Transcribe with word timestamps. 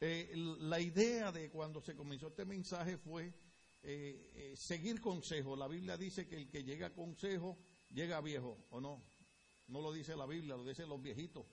Eh, 0.00 0.30
la 0.60 0.80
idea 0.80 1.32
de 1.32 1.50
cuando 1.50 1.80
se 1.80 1.96
comenzó 1.96 2.28
este 2.28 2.44
mensaje 2.44 2.96
fue 2.98 3.34
eh, 3.82 4.30
eh, 4.34 4.54
seguir 4.56 5.00
consejo. 5.00 5.56
La 5.56 5.66
Biblia 5.66 5.96
dice 5.96 6.28
que 6.28 6.36
el 6.36 6.48
que 6.48 6.62
llega 6.62 6.88
a 6.88 6.92
consejo 6.94 7.58
llega 7.90 8.20
viejo, 8.20 8.66
¿o 8.70 8.80
no? 8.80 9.02
No 9.66 9.80
lo 9.80 9.92
dice 9.92 10.16
la 10.16 10.26
Biblia, 10.26 10.56
lo 10.56 10.64
dicen 10.64 10.88
los 10.88 11.02
viejitos. 11.02 11.46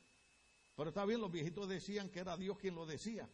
Pero 0.75 0.89
está 0.89 1.05
bien, 1.05 1.21
los 1.21 1.31
viejitos 1.31 1.67
decían 1.67 2.09
que 2.09 2.19
era 2.19 2.37
Dios 2.37 2.57
quien 2.59 2.75
lo 2.75 2.85
decía. 2.85 3.27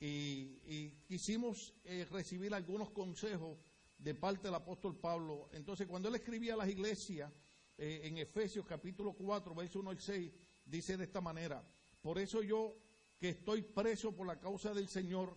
Y, 0.00 0.90
quisimos 1.08 1.74
recibir 2.10 2.54
algunos 2.54 2.90
consejos 2.90 3.58
de 3.96 4.14
parte 4.14 4.44
del 4.44 4.54
apóstol 4.54 4.96
Pablo. 4.96 5.48
Entonces, 5.52 5.88
cuando 5.88 6.08
él 6.08 6.14
escribía 6.14 6.54
a 6.54 6.56
las 6.56 6.68
iglesias, 6.68 7.32
en 7.76 8.18
Efesios 8.18 8.64
capítulo 8.66 9.12
4, 9.14 9.54
verso 9.54 9.80
1 9.80 9.90
al 9.90 10.00
6, 10.00 10.32
dice 10.64 10.96
de 10.96 11.04
esta 11.04 11.20
manera, 11.20 11.64
por 12.00 12.18
eso 12.18 12.42
yo 12.42 12.76
que 13.18 13.30
estoy 13.30 13.62
preso 13.62 14.12
por 14.12 14.26
la 14.26 14.38
causa 14.38 14.72
del 14.72 14.88
Señor. 14.88 15.36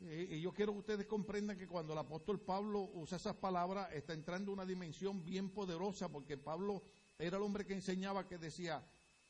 Eh, 0.00 0.28
y 0.32 0.40
yo 0.42 0.52
quiero 0.52 0.72
que 0.72 0.80
ustedes 0.80 1.06
comprendan 1.06 1.56
que 1.56 1.66
cuando 1.66 1.94
el 1.94 1.98
apóstol 1.98 2.40
Pablo 2.40 2.90
usa 2.94 3.16
esas 3.16 3.36
palabras, 3.36 3.88
está 3.92 4.12
entrando 4.12 4.52
en 4.52 4.58
una 4.58 4.66
dimensión 4.66 5.24
bien 5.24 5.50
poderosa, 5.50 6.10
porque 6.10 6.36
Pablo 6.36 6.82
era 7.18 7.38
el 7.38 7.42
hombre 7.42 7.64
que 7.64 7.72
enseñaba 7.72 8.28
que 8.28 8.36
decía, 8.36 8.84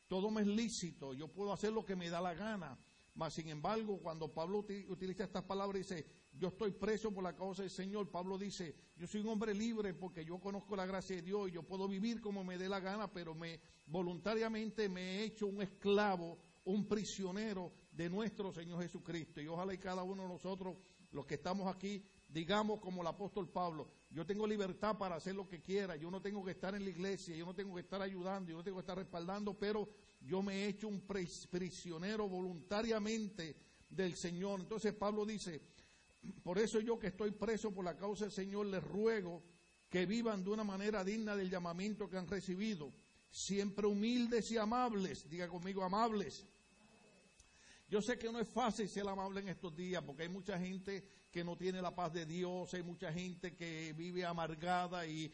todo 0.08 0.30
me 0.30 0.42
es 0.42 0.48
lícito, 0.48 1.14
yo 1.14 1.28
puedo 1.28 1.52
hacer 1.52 1.72
lo 1.72 1.84
que 1.84 1.94
me 1.94 2.10
da 2.10 2.20
la 2.20 2.34
gana. 2.34 2.78
Mas, 3.14 3.32
sin 3.32 3.48
embargo, 3.48 3.98
cuando 3.98 4.28
Pablo 4.28 4.58
utiliza 4.88 5.24
estas 5.24 5.44
palabras, 5.44 5.88
dice, 5.88 6.04
yo 6.38 6.48
estoy 6.48 6.72
preso 6.72 7.10
por 7.12 7.24
la 7.24 7.34
causa 7.34 7.62
del 7.62 7.70
Señor. 7.70 8.10
Pablo 8.10 8.36
dice, 8.36 8.74
yo 8.94 9.06
soy 9.06 9.22
un 9.22 9.28
hombre 9.28 9.54
libre 9.54 9.94
porque 9.94 10.22
yo 10.22 10.38
conozco 10.38 10.76
la 10.76 10.84
gracia 10.84 11.16
de 11.16 11.22
Dios 11.22 11.48
y 11.48 11.52
yo 11.52 11.62
puedo 11.62 11.88
vivir 11.88 12.20
como 12.20 12.44
me 12.44 12.58
dé 12.58 12.68
la 12.68 12.78
gana, 12.78 13.10
pero 13.10 13.34
me 13.34 13.58
voluntariamente 13.86 14.90
me 14.90 15.00
he 15.00 15.24
hecho 15.24 15.46
un 15.46 15.62
esclavo 15.62 16.38
un 16.66 16.86
prisionero 16.86 17.72
de 17.92 18.10
nuestro 18.10 18.52
Señor 18.52 18.82
Jesucristo. 18.82 19.40
Y 19.40 19.46
ojalá 19.46 19.72
y 19.72 19.78
cada 19.78 20.02
uno 20.02 20.24
de 20.24 20.28
nosotros, 20.28 20.76
los 21.12 21.24
que 21.24 21.34
estamos 21.34 21.72
aquí, 21.72 22.04
digamos 22.28 22.80
como 22.80 23.02
el 23.02 23.06
apóstol 23.06 23.48
Pablo, 23.48 23.88
yo 24.10 24.26
tengo 24.26 24.46
libertad 24.46 24.98
para 24.98 25.16
hacer 25.16 25.34
lo 25.34 25.48
que 25.48 25.62
quiera, 25.62 25.96
yo 25.96 26.10
no 26.10 26.20
tengo 26.20 26.44
que 26.44 26.50
estar 26.50 26.74
en 26.74 26.84
la 26.84 26.90
iglesia, 26.90 27.36
yo 27.36 27.46
no 27.46 27.54
tengo 27.54 27.74
que 27.74 27.82
estar 27.82 28.02
ayudando, 28.02 28.50
yo 28.50 28.56
no 28.56 28.64
tengo 28.64 28.78
que 28.78 28.82
estar 28.82 28.98
respaldando, 28.98 29.54
pero 29.54 29.88
yo 30.20 30.42
me 30.42 30.54
he 30.54 30.68
hecho 30.68 30.88
un 30.88 31.02
prisionero 31.02 32.28
voluntariamente 32.28 33.56
del 33.88 34.16
Señor. 34.16 34.60
Entonces 34.60 34.92
Pablo 34.92 35.24
dice, 35.24 35.62
por 36.42 36.58
eso 36.58 36.80
yo 36.80 36.98
que 36.98 37.08
estoy 37.08 37.30
preso 37.30 37.72
por 37.72 37.84
la 37.84 37.96
causa 37.96 38.24
del 38.24 38.32
Señor, 38.32 38.66
les 38.66 38.82
ruego 38.82 39.44
que 39.88 40.04
vivan 40.04 40.42
de 40.42 40.50
una 40.50 40.64
manera 40.64 41.04
digna 41.04 41.36
del 41.36 41.48
llamamiento 41.48 42.10
que 42.10 42.16
han 42.16 42.26
recibido, 42.26 42.92
siempre 43.30 43.86
humildes 43.86 44.50
y 44.50 44.56
amables, 44.56 45.30
diga 45.30 45.46
conmigo 45.46 45.84
amables 45.84 46.44
yo 47.88 48.02
sé 48.02 48.18
que 48.18 48.32
no 48.32 48.40
es 48.40 48.48
fácil 48.48 48.88
ser 48.88 49.08
amable 49.08 49.40
en 49.40 49.48
estos 49.48 49.74
días 49.74 50.02
porque 50.02 50.24
hay 50.24 50.28
mucha 50.28 50.58
gente 50.58 51.04
que 51.30 51.44
no 51.44 51.56
tiene 51.56 51.80
la 51.80 51.94
paz 51.94 52.12
de 52.12 52.26
Dios, 52.26 52.74
hay 52.74 52.82
mucha 52.82 53.12
gente 53.12 53.54
que 53.54 53.92
vive 53.92 54.24
amargada 54.24 55.06
y, 55.06 55.32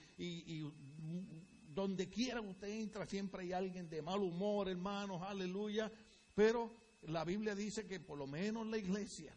donde 1.68 2.10
quiera 2.10 2.42
usted 2.42 2.68
entra 2.68 3.06
siempre 3.06 3.44
hay 3.44 3.52
alguien 3.52 3.88
de 3.88 4.02
mal 4.02 4.20
humor, 4.20 4.68
hermanos, 4.68 5.22
aleluya. 5.22 5.90
Pero 6.34 6.70
la 7.02 7.24
Biblia 7.24 7.54
dice 7.54 7.86
que 7.86 8.00
por 8.00 8.18
lo 8.18 8.26
menos 8.26 8.66
la 8.66 8.76
iglesia 8.76 9.34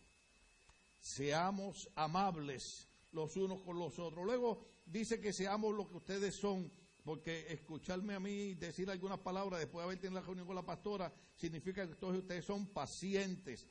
seamos 0.99 1.89
amables 1.95 2.89
los 3.13 3.37
unos 3.37 3.61
con 3.61 3.79
los 3.79 3.97
otros. 3.97 4.25
Luego 4.25 4.65
dice 4.85 5.21
que 5.21 5.31
seamos 5.31 5.73
lo 5.73 5.87
que 5.87 5.95
ustedes 5.95 6.35
son 6.35 6.69
porque 7.05 7.45
escucharme 7.49 8.15
a 8.15 8.19
mí 8.19 8.55
decir 8.55 8.89
algunas 8.89 9.19
palabras 9.19 9.59
después 9.59 9.83
de 9.83 9.85
haber 9.85 9.99
tenido 9.99 10.19
la 10.19 10.25
reunión 10.25 10.47
con 10.47 10.55
la 10.55 10.65
pastora 10.65 11.13
significa 11.35 11.87
que 11.87 11.93
todos 11.93 12.17
ustedes 12.17 12.43
son 12.43 12.65
pacientes, 12.65 13.67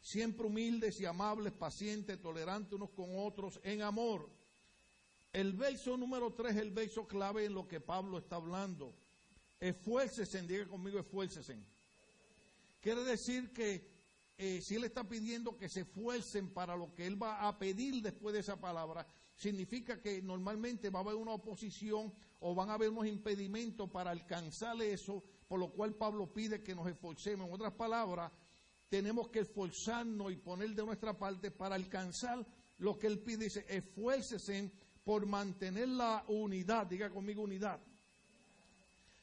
siempre 0.00 0.46
humildes 0.46 0.98
y 0.98 1.04
amables, 1.04 1.52
pacientes, 1.52 2.18
tolerantes 2.18 2.72
unos 2.72 2.88
con 2.90 3.10
otros 3.18 3.60
en 3.62 3.82
amor. 3.82 4.30
El 5.34 5.52
verso 5.52 5.98
número 5.98 6.32
3 6.32 6.56
es 6.56 6.62
el 6.62 6.70
verso 6.70 7.06
clave 7.06 7.44
en 7.44 7.52
lo 7.52 7.68
que 7.68 7.78
Pablo 7.78 8.16
está 8.16 8.36
hablando. 8.36 8.94
Esfuércese, 9.60 10.40
diga 10.42 10.66
conmigo, 10.66 10.98
esfuércese. 10.98 11.58
Quiere 12.80 13.04
decir 13.04 13.52
que 13.52 13.86
eh, 14.38 14.62
si 14.62 14.76
él 14.76 14.84
está 14.84 15.04
pidiendo 15.04 15.58
que 15.58 15.68
se 15.68 15.80
esfuercen 15.80 16.48
para 16.48 16.74
lo 16.74 16.94
que 16.94 17.06
él 17.06 17.22
va 17.22 17.46
a 17.46 17.58
pedir 17.58 18.00
después 18.00 18.32
de 18.32 18.40
esa 18.40 18.58
palabra, 18.58 19.06
significa 19.38 20.00
que 20.00 20.20
normalmente 20.20 20.90
va 20.90 20.98
a 20.98 21.02
haber 21.02 21.14
una 21.14 21.32
oposición 21.32 22.12
o 22.40 22.54
van 22.56 22.70
a 22.70 22.74
haber 22.74 22.90
unos 22.90 23.06
impedimentos 23.06 23.88
para 23.88 24.10
alcanzar 24.10 24.82
eso, 24.82 25.22
por 25.46 25.60
lo 25.60 25.70
cual 25.70 25.94
Pablo 25.94 26.32
pide 26.32 26.60
que 26.62 26.74
nos 26.74 26.88
esforcemos. 26.88 27.46
En 27.46 27.54
otras 27.54 27.72
palabras, 27.74 28.32
tenemos 28.88 29.28
que 29.28 29.40
esforzarnos 29.40 30.32
y 30.32 30.36
poner 30.36 30.70
de 30.70 30.84
nuestra 30.84 31.16
parte 31.16 31.52
para 31.52 31.76
alcanzar 31.76 32.44
lo 32.78 32.98
que 32.98 33.06
él 33.06 33.20
pide. 33.20 33.44
Dice, 33.44 33.64
esfuércese 33.68 34.72
por 35.04 35.24
mantener 35.24 35.88
la 35.88 36.24
unidad, 36.26 36.88
diga 36.88 37.08
conmigo 37.08 37.42
unidad, 37.42 37.80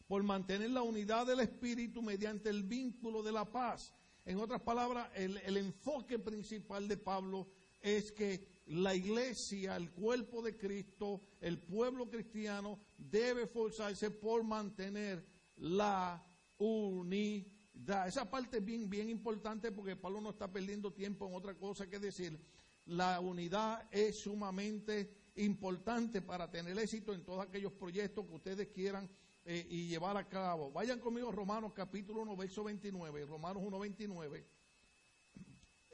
por 0.07 0.23
mantener 0.23 0.69
la 0.69 0.81
unidad 0.81 1.27
del 1.27 1.41
Espíritu 1.41 2.01
mediante 2.01 2.49
el 2.49 2.63
vínculo 2.63 3.21
de 3.21 3.33
la 3.33 3.43
paz. 3.43 3.91
En 4.23 4.39
otras 4.39 4.61
palabras, 4.61 5.09
el, 5.13 5.37
el 5.39 5.57
enfoque 5.57 6.19
principal 6.19 6.87
de 6.87 6.95
Pablo 6.95 7.47
es 7.81 8.13
que 8.13 8.54
la 8.67 8.95
iglesia, 8.95 9.75
el 9.75 9.91
cuerpo 9.91 10.41
de 10.41 10.57
Cristo, 10.57 11.21
el 11.39 11.59
pueblo 11.59 12.09
cristiano 12.09 12.79
debe 12.97 13.43
esforzarse 13.43 14.09
por 14.11 14.43
mantener 14.43 15.23
la 15.57 16.25
unidad. 16.57 18.07
Esa 18.07 18.29
parte 18.29 18.57
es 18.57 18.65
bien, 18.65 18.89
bien 18.89 19.09
importante 19.09 19.71
porque 19.71 19.95
Pablo 19.95 20.21
no 20.21 20.31
está 20.31 20.51
perdiendo 20.51 20.93
tiempo 20.93 21.27
en 21.27 21.35
otra 21.35 21.55
cosa 21.55 21.87
que 21.87 21.99
decir. 21.99 22.39
La 22.85 23.19
unidad 23.19 23.87
es 23.91 24.19
sumamente 24.19 25.11
importante 25.35 26.21
para 26.21 26.49
tener 26.49 26.77
éxito 26.77 27.13
en 27.13 27.23
todos 27.23 27.41
aquellos 27.41 27.73
proyectos 27.73 28.25
que 28.25 28.35
ustedes 28.35 28.67
quieran 28.69 29.09
eh, 29.43 29.65
y 29.69 29.87
llevar 29.87 30.17
a 30.17 30.27
cabo. 30.27 30.71
Vayan 30.71 30.99
conmigo 30.99 31.31
Romanos 31.31 31.73
capítulo 31.73 32.21
1, 32.21 32.35
verso 32.35 32.63
29. 32.63 33.25
Romanos 33.25 33.61
1, 33.65 33.79
29. 33.79 34.45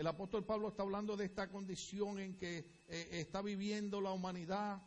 El 0.01 0.07
apóstol 0.07 0.44
Pablo 0.44 0.69
está 0.69 0.81
hablando 0.81 1.16
de 1.16 1.25
esta 1.25 1.47
condición 1.47 2.17
en 2.17 2.35
que 2.35 2.66
eh, 2.88 3.07
está 3.12 3.44
viviendo 3.44 4.01
la 4.01 4.12
humanidad. 4.12 4.81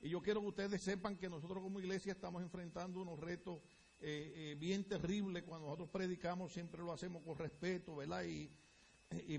Y 0.00 0.10
yo 0.10 0.22
quiero 0.22 0.40
que 0.40 0.46
ustedes 0.46 0.80
sepan 0.80 1.16
que 1.16 1.28
nosotros 1.28 1.60
como 1.60 1.80
iglesia 1.80 2.12
estamos 2.12 2.44
enfrentando 2.44 3.00
unos 3.02 3.18
retos 3.18 3.58
eh, 4.00 4.32
eh, 4.36 4.56
bien 4.56 4.84
terribles. 4.84 5.42
Cuando 5.42 5.66
nosotros 5.66 5.88
predicamos 5.88 6.52
siempre 6.52 6.80
lo 6.80 6.92
hacemos 6.92 7.24
con 7.24 7.36
respeto, 7.36 7.96
¿verdad? 7.96 8.22
Y, 8.22 8.52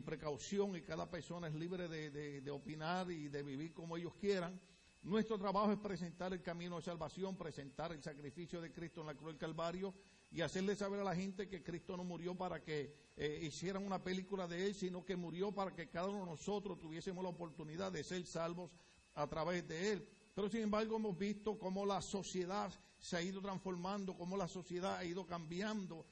precaución 0.02 0.76
y 0.76 0.82
cada 0.82 1.10
persona 1.10 1.48
es 1.48 1.56
libre 1.56 1.88
de 1.88 2.52
opinar 2.52 3.10
y 3.12 3.30
de 3.30 3.44
vivir 3.44 3.74
como 3.74 3.96
ellos 3.96 4.14
quieran. 4.16 4.60
Nuestro 5.04 5.40
trabajo 5.40 5.72
es 5.72 5.80
presentar 5.80 6.34
el 6.34 6.42
camino 6.42 6.76
de 6.76 6.82
salvación, 6.82 7.38
presentar 7.38 7.94
el 7.94 8.04
sacrificio 8.04 8.60
de 8.60 8.74
Cristo 8.74 9.00
en 9.00 9.08
la 9.08 9.16
cruz 9.16 9.30
del 9.30 9.38
Calvario 9.38 9.94
y 10.34 10.42
hacerle 10.42 10.76
saber 10.76 11.00
a 11.00 11.04
la 11.04 11.16
gente 11.16 11.48
que 11.48 11.62
Cristo 11.62 11.96
no 11.96 12.04
murió 12.04 12.36
para 12.36 12.64
que 12.64 12.92
eh, 13.16 13.42
hicieran 13.44 13.86
una 13.86 14.04
película 14.04 14.48
de 14.48 14.66
Él, 14.66 14.74
sino 14.74 15.06
que 15.06 15.16
murió 15.16 15.52
para 15.52 15.76
que 15.76 15.90
cada 15.90 16.10
uno 16.10 16.22
de 16.22 16.32
nosotros 16.32 16.80
tuviésemos 16.80 17.24
la 17.24 17.30
oportunidad 17.30 17.92
de 17.92 18.04
ser 18.04 18.26
salvos 18.26 18.72
a 19.14 19.28
través 19.28 19.68
de 19.68 19.92
Él. 19.92 20.10
Pero 20.34 20.50
sin 20.50 20.62
embargo 20.62 20.96
hemos 20.96 21.16
visto 21.16 21.60
cómo 21.60 21.86
la 21.86 22.02
sociedad 22.02 22.74
se 22.98 23.16
ha 23.16 23.22
ido 23.22 23.42
transformando, 23.42 24.18
cómo 24.18 24.36
la 24.36 24.48
sociedad 24.48 24.98
ha 24.98 25.06
ido 25.06 25.28
cambiando. 25.28 26.08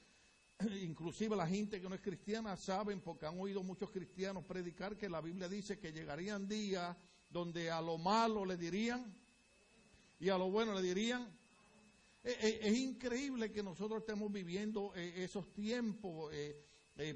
Inclusive 0.84 1.36
la 1.36 1.48
gente 1.48 1.82
que 1.82 1.90
no 1.90 1.96
es 1.96 2.02
cristiana 2.02 2.56
saben, 2.58 3.02
porque 3.02 3.26
han 3.26 3.40
oído 3.40 3.64
muchos 3.64 3.90
cristianos 3.90 4.46
predicar, 4.46 4.98
que 4.98 5.10
la 5.10 5.22
Biblia 5.22 5.50
dice 5.50 5.80
que 5.80 5.92
llegarían 5.92 6.48
días 6.48 6.96
donde 7.28 7.72
a 7.72 7.82
lo 7.82 7.98
malo 7.98 8.46
le 8.46 8.56
dirían 8.56 9.16
y 10.20 10.30
a 10.30 10.38
lo 10.38 10.52
bueno 10.52 10.76
le 10.76 10.84
dirían 10.84 11.41
eh, 12.24 12.38
eh, 12.40 12.60
es 12.62 12.78
increíble 12.78 13.52
que 13.52 13.64
nosotros 13.64 14.02
estemos 14.02 14.32
viviendo 14.32 14.94
eh, 14.96 15.24
esos 15.24 15.52
tiempos. 15.54 16.32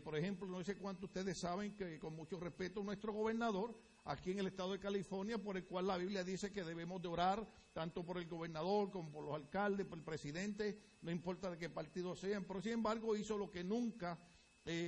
por 0.03 0.17
ejemplo, 0.17 0.47
no 0.47 0.63
sé 0.63 0.77
cuántos 0.77 1.09
ustedes 1.09 1.37
saben 1.37 1.75
que 1.75 1.99
con 1.99 2.15
mucho 2.15 2.39
respeto 2.39 2.83
nuestro 2.83 3.13
gobernador 3.13 3.77
aquí 4.05 4.31
en 4.31 4.39
el 4.39 4.47
estado 4.47 4.71
de 4.71 4.79
California, 4.79 5.37
por 5.37 5.57
el 5.57 5.65
cual 5.65 5.85
la 5.85 5.97
Biblia 5.97 6.23
dice 6.23 6.51
que 6.51 6.63
debemos 6.63 7.01
de 7.03 7.07
orar 7.07 7.47
tanto 7.71 8.03
por 8.03 8.17
el 8.17 8.27
gobernador 8.27 8.89
como 8.89 9.11
por 9.11 9.25
los 9.25 9.35
alcaldes, 9.35 9.85
por 9.85 9.99
el 9.99 10.03
presidente, 10.03 10.79
no 11.01 11.11
importa 11.11 11.51
de 11.51 11.57
qué 11.57 11.69
partido 11.69 12.15
sean, 12.15 12.45
pero 12.45 12.61
sin 12.61 12.73
embargo 12.73 13.15
hizo 13.15 13.37
lo 13.37 13.51
que 13.51 13.63
nunca 13.63 14.17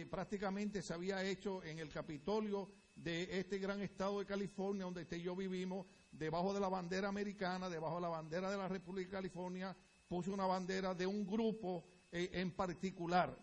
prácticamente 0.09 0.81
se 0.81 0.91
había 0.91 1.23
hecho 1.23 1.63
en 1.63 1.77
el 1.77 1.89
Capitolio 1.89 2.71
de 2.95 3.39
este 3.39 3.59
gran 3.59 3.79
estado 3.81 4.17
de 4.17 4.25
California, 4.25 4.85
donde 4.85 5.03
usted 5.03 5.17
y 5.17 5.21
yo 5.21 5.35
vivimos, 5.35 5.85
debajo 6.11 6.55
de 6.55 6.59
la 6.59 6.69
bandera 6.69 7.07
americana, 7.09 7.69
debajo 7.69 7.95
de 7.95 8.01
la 8.01 8.09
bandera 8.09 8.49
de 8.49 8.57
la 8.57 8.67
República 8.67 9.09
de 9.09 9.17
California, 9.17 9.77
puso 10.07 10.33
una 10.33 10.45
bandera 10.45 10.93
de 10.93 11.05
un 11.05 11.25
grupo 11.25 11.83
eh, 12.11 12.29
en 12.33 12.51
particular. 12.51 13.37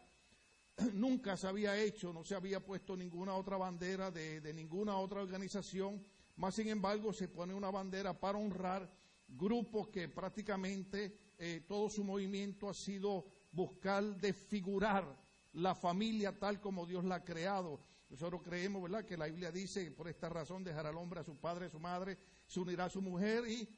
Nunca 0.94 1.36
se 1.36 1.46
había 1.46 1.76
hecho, 1.76 2.12
no 2.12 2.24
se 2.24 2.34
había 2.34 2.64
puesto 2.64 2.96
ninguna 2.96 3.34
otra 3.34 3.56
bandera 3.56 4.10
de, 4.10 4.52
ninguna 4.54 4.96
otra 4.96 5.22
organización, 5.22 6.02
más 6.36 6.54
sin 6.54 6.68
embargo 6.68 7.12
se 7.12 7.28
pone 7.28 7.54
una 7.54 7.70
bandera 7.70 8.18
para 8.18 8.38
honrar 8.38 8.90
grupos 9.28 9.88
que 9.88 10.08
prácticamente 10.08 11.16
eh, 11.38 11.64
todo 11.66 11.88
su 11.88 12.04
movimiento 12.04 12.68
ha 12.68 12.74
sido 12.74 13.26
buscar 13.52 14.02
desfigurar 14.16 15.16
la 15.52 15.74
familia 15.74 16.36
tal 16.38 16.60
como 16.60 16.86
Dios 16.86 17.04
la 17.04 17.16
ha 17.16 17.24
creado. 17.24 17.80
Nosotros 18.10 18.42
creemos, 18.42 18.82
¿verdad?, 18.82 19.04
que 19.04 19.16
la 19.16 19.26
Biblia 19.26 19.50
dice, 19.50 19.90
por 19.90 20.08
esta 20.08 20.28
razón 20.28 20.62
dejará 20.62 20.90
al 20.90 20.96
hombre 20.96 21.20
a 21.20 21.24
su 21.24 21.36
padre, 21.36 21.66
a 21.66 21.70
su 21.70 21.80
madre, 21.80 22.18
se 22.46 22.60
unirá 22.60 22.84
a 22.86 22.90
su 22.90 23.00
mujer 23.00 23.48
y 23.48 23.68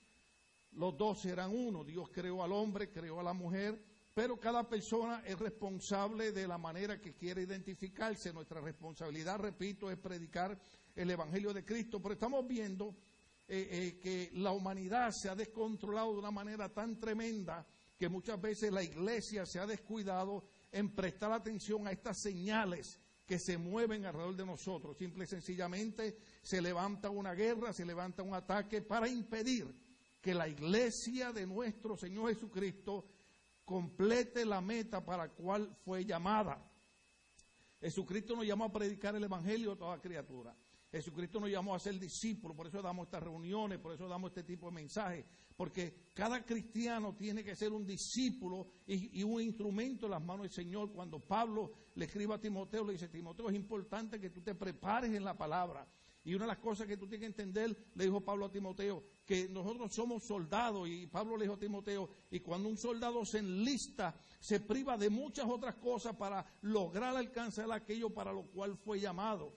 los 0.77 0.97
dos 0.97 1.21
serán 1.21 1.55
uno. 1.55 1.85
Dios 1.85 2.09
creó 2.13 2.43
al 2.43 2.53
hombre, 2.53 2.91
creó 2.91 3.21
a 3.21 3.23
la 3.23 3.33
mujer, 3.33 3.83
pero 4.15 4.39
cada 4.39 4.69
persona 4.69 5.23
es 5.27 5.39
responsable 5.39 6.33
de 6.33 6.47
la 6.47 6.59
manera 6.59 7.01
que 7.01 7.15
quiere 7.15 7.43
identificarse. 7.43 8.33
Nuestra 8.33 8.61
responsabilidad, 8.61 9.39
repito, 9.39 9.91
es 9.91 9.99
predicar 9.99 10.59
el 10.95 11.11
Evangelio 11.11 11.53
de 11.53 11.65
Cristo, 11.65 12.01
pero 12.01 12.15
estamos 12.15 12.47
viendo 12.47 12.95
eh, 13.49 13.69
eh, 13.71 14.01
que 14.01 14.31
la 14.35 14.53
humanidad 14.53 15.11
se 15.13 15.29
ha 15.29 15.35
descontrolado 15.35 16.13
de 16.13 16.19
una 16.19 16.31
manera 16.31 16.69
tan 16.69 16.99
tremenda 16.99 17.67
que 17.99 18.09
muchas 18.09 18.41
veces 18.41 18.73
la 18.73 18.83
iglesia 18.83 19.47
se 19.47 19.59
ha 19.59 19.67
descuidado 19.67 20.45
en 20.73 20.95
prestar 20.95 21.33
atención 21.33 21.87
a 21.87 21.93
estas 21.93 22.21
señales 22.21 23.01
que 23.27 23.39
se 23.39 23.57
mueven 23.57 24.05
alrededor 24.05 24.37
de 24.37 24.47
nosotros. 24.47 24.97
Simple 24.97 25.25
y 25.25 25.29
sencillamente 25.29 26.19
se 26.43 26.61
levanta 26.61 27.11
una 27.11 27.35
guerra, 27.35 27.73
se 27.73 27.87
levanta 27.87 28.23
un 28.23 28.35
ataque 28.35 28.83
para 28.83 29.09
impedir 29.09 29.86
que 30.27 30.35
la 30.35 30.49
iglesia 30.49 31.31
de 31.31 31.47
nuestro 31.47 31.97
Señor 31.97 32.35
Jesucristo 32.35 33.07
complete 33.65 34.45
la 34.45 34.61
meta 34.61 35.05
para 35.05 35.29
la 35.29 35.33
cual 35.33 35.73
fue 35.85 36.05
llamada. 36.05 36.69
Jesucristo 37.81 38.35
nos 38.35 38.45
llamó 38.45 38.65
a 38.65 38.73
predicar 38.73 39.15
el 39.15 39.23
Evangelio 39.23 39.71
a 39.71 39.77
toda 39.77 40.01
criatura. 40.01 40.53
Jesucristo 40.91 41.39
nos 41.39 41.49
llamó 41.49 41.77
a 41.77 41.79
ser 41.79 41.97
discípulos, 42.01 42.57
por 42.57 42.67
eso 42.67 42.83
damos 42.83 43.07
estas 43.07 43.23
reuniones, 43.23 43.79
por 43.79 43.93
eso 43.93 44.09
damos 44.09 44.31
este 44.31 44.43
tipo 44.43 44.67
de 44.67 44.73
mensajes, 44.75 45.25
porque 45.57 46.09
cada 46.13 46.45
cristiano 46.45 47.15
tiene 47.15 47.45
que 47.45 47.55
ser 47.55 47.73
un 47.73 47.87
discípulo 47.87 48.67
y, 48.85 49.23
un 49.23 49.41
instrumento 49.41 50.07
en 50.07 50.11
las 50.11 50.25
manos 50.25 50.43
del 50.43 50.53
Señor. 50.53 50.91
Cuando 50.91 51.21
Pablo 51.21 51.71
le 51.95 52.07
escribe 52.07 52.35
a 52.35 52.41
Timoteo, 52.41 52.85
le 52.85 52.95
dice, 52.95 53.07
Timoteo, 53.07 53.49
es 53.49 53.55
importante 53.55 54.19
que 54.19 54.31
tú 54.31 54.43
te 54.43 54.57
prepares 54.57 55.15
en 55.15 55.23
la 55.23 55.39
palabra. 55.39 55.87
Y 56.27 56.35
una 56.35 56.45
de 56.45 56.49
las 56.49 56.59
cosas 56.59 56.89
que 56.89 56.97
tú 56.97 57.07
tienes 57.07 57.21
que 57.21 57.27
entender, 57.27 57.75
le 57.95 58.05
dijo 58.05 58.21
Pablo 58.21 58.47
a 58.47 58.51
Timoteo, 58.51 59.03
que 59.25 59.49
nosotros 59.49 59.95
somos 59.95 60.25
soldados, 60.25 60.89
y 60.89 61.07
Pablo 61.07 61.37
le 61.37 61.45
dijo 61.45 61.55
a 61.55 61.59
Timoteo, 61.59 62.11
y 62.31 62.41
cuando 62.41 62.69
un 62.69 62.77
soldado 62.77 63.25
se 63.25 63.39
enlista, 63.39 64.13
se 64.41 64.59
priva 64.59 64.99
de 64.99 65.09
muchas 65.09 65.47
otras 65.49 65.77
cosas 65.77 66.17
para 66.17 66.45
lograr 66.63 67.17
alcanzar 67.17 67.71
aquello 67.71 68.11
para 68.11 68.33
lo 68.33 68.43
cual 68.43 68.77
fue 68.77 68.99
llamado. 68.99 69.55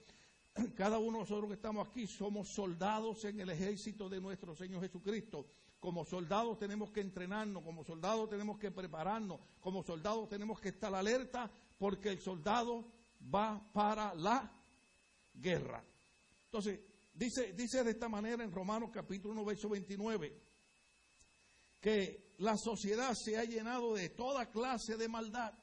cada 0.75 1.00
uno 1.00 1.18
de 1.18 1.24
nosotros 1.24 1.48
que 1.48 1.56
estamos 1.56 1.88
aquí 1.88 2.07
somos 2.07 2.50
soldados 2.50 3.25
en 3.25 3.39
el 3.39 3.50
ejército 3.50 4.07
de 4.07 4.21
nuestro 4.21 4.56
Señor 4.56 4.81
Jesucristo. 4.81 5.48
Como 5.80 6.06
soldados 6.06 6.60
tenemos 6.60 6.92
que 6.92 7.01
entrenarnos, 7.01 7.63
como 7.63 7.83
soldados 7.83 8.30
tenemos 8.30 8.60
que 8.60 8.69
prepararnos, 8.69 9.39
como 9.60 9.81
soldados 9.81 10.30
tenemos 10.30 10.60
que 10.60 10.69
estar 10.69 10.94
alerta 10.94 11.50
porque 11.77 12.10
el 12.10 12.19
soldado 12.19 12.86
va 13.33 13.60
para 13.74 14.13
la 14.13 14.51
guerra. 15.33 15.83
Entonces, 16.50 16.80
dice, 17.13 17.54
dice 17.54 17.84
de 17.84 17.92
esta 17.92 18.10
manera 18.10 18.44
en 18.44 18.51
Romanos 18.51 18.90
capítulo 18.92 19.34
1, 19.34 19.46
verso 19.46 19.69
29, 19.69 20.36
que 21.80 22.34
la 22.40 22.57
sociedad 22.57 23.13
se 23.13 23.38
ha 23.38 23.44
llenado 23.44 23.94
de 23.94 24.10
toda 24.10 24.50
clase 24.50 24.98
de 24.98 25.07
maldad, 25.07 25.54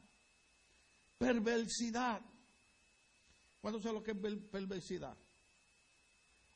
perversidad, 1.18 2.22
¿Cuánto 3.66 3.80
sabe 3.80 3.94
lo 3.94 4.02
que 4.04 4.12
es 4.12 4.36
perversidad? 4.48 5.16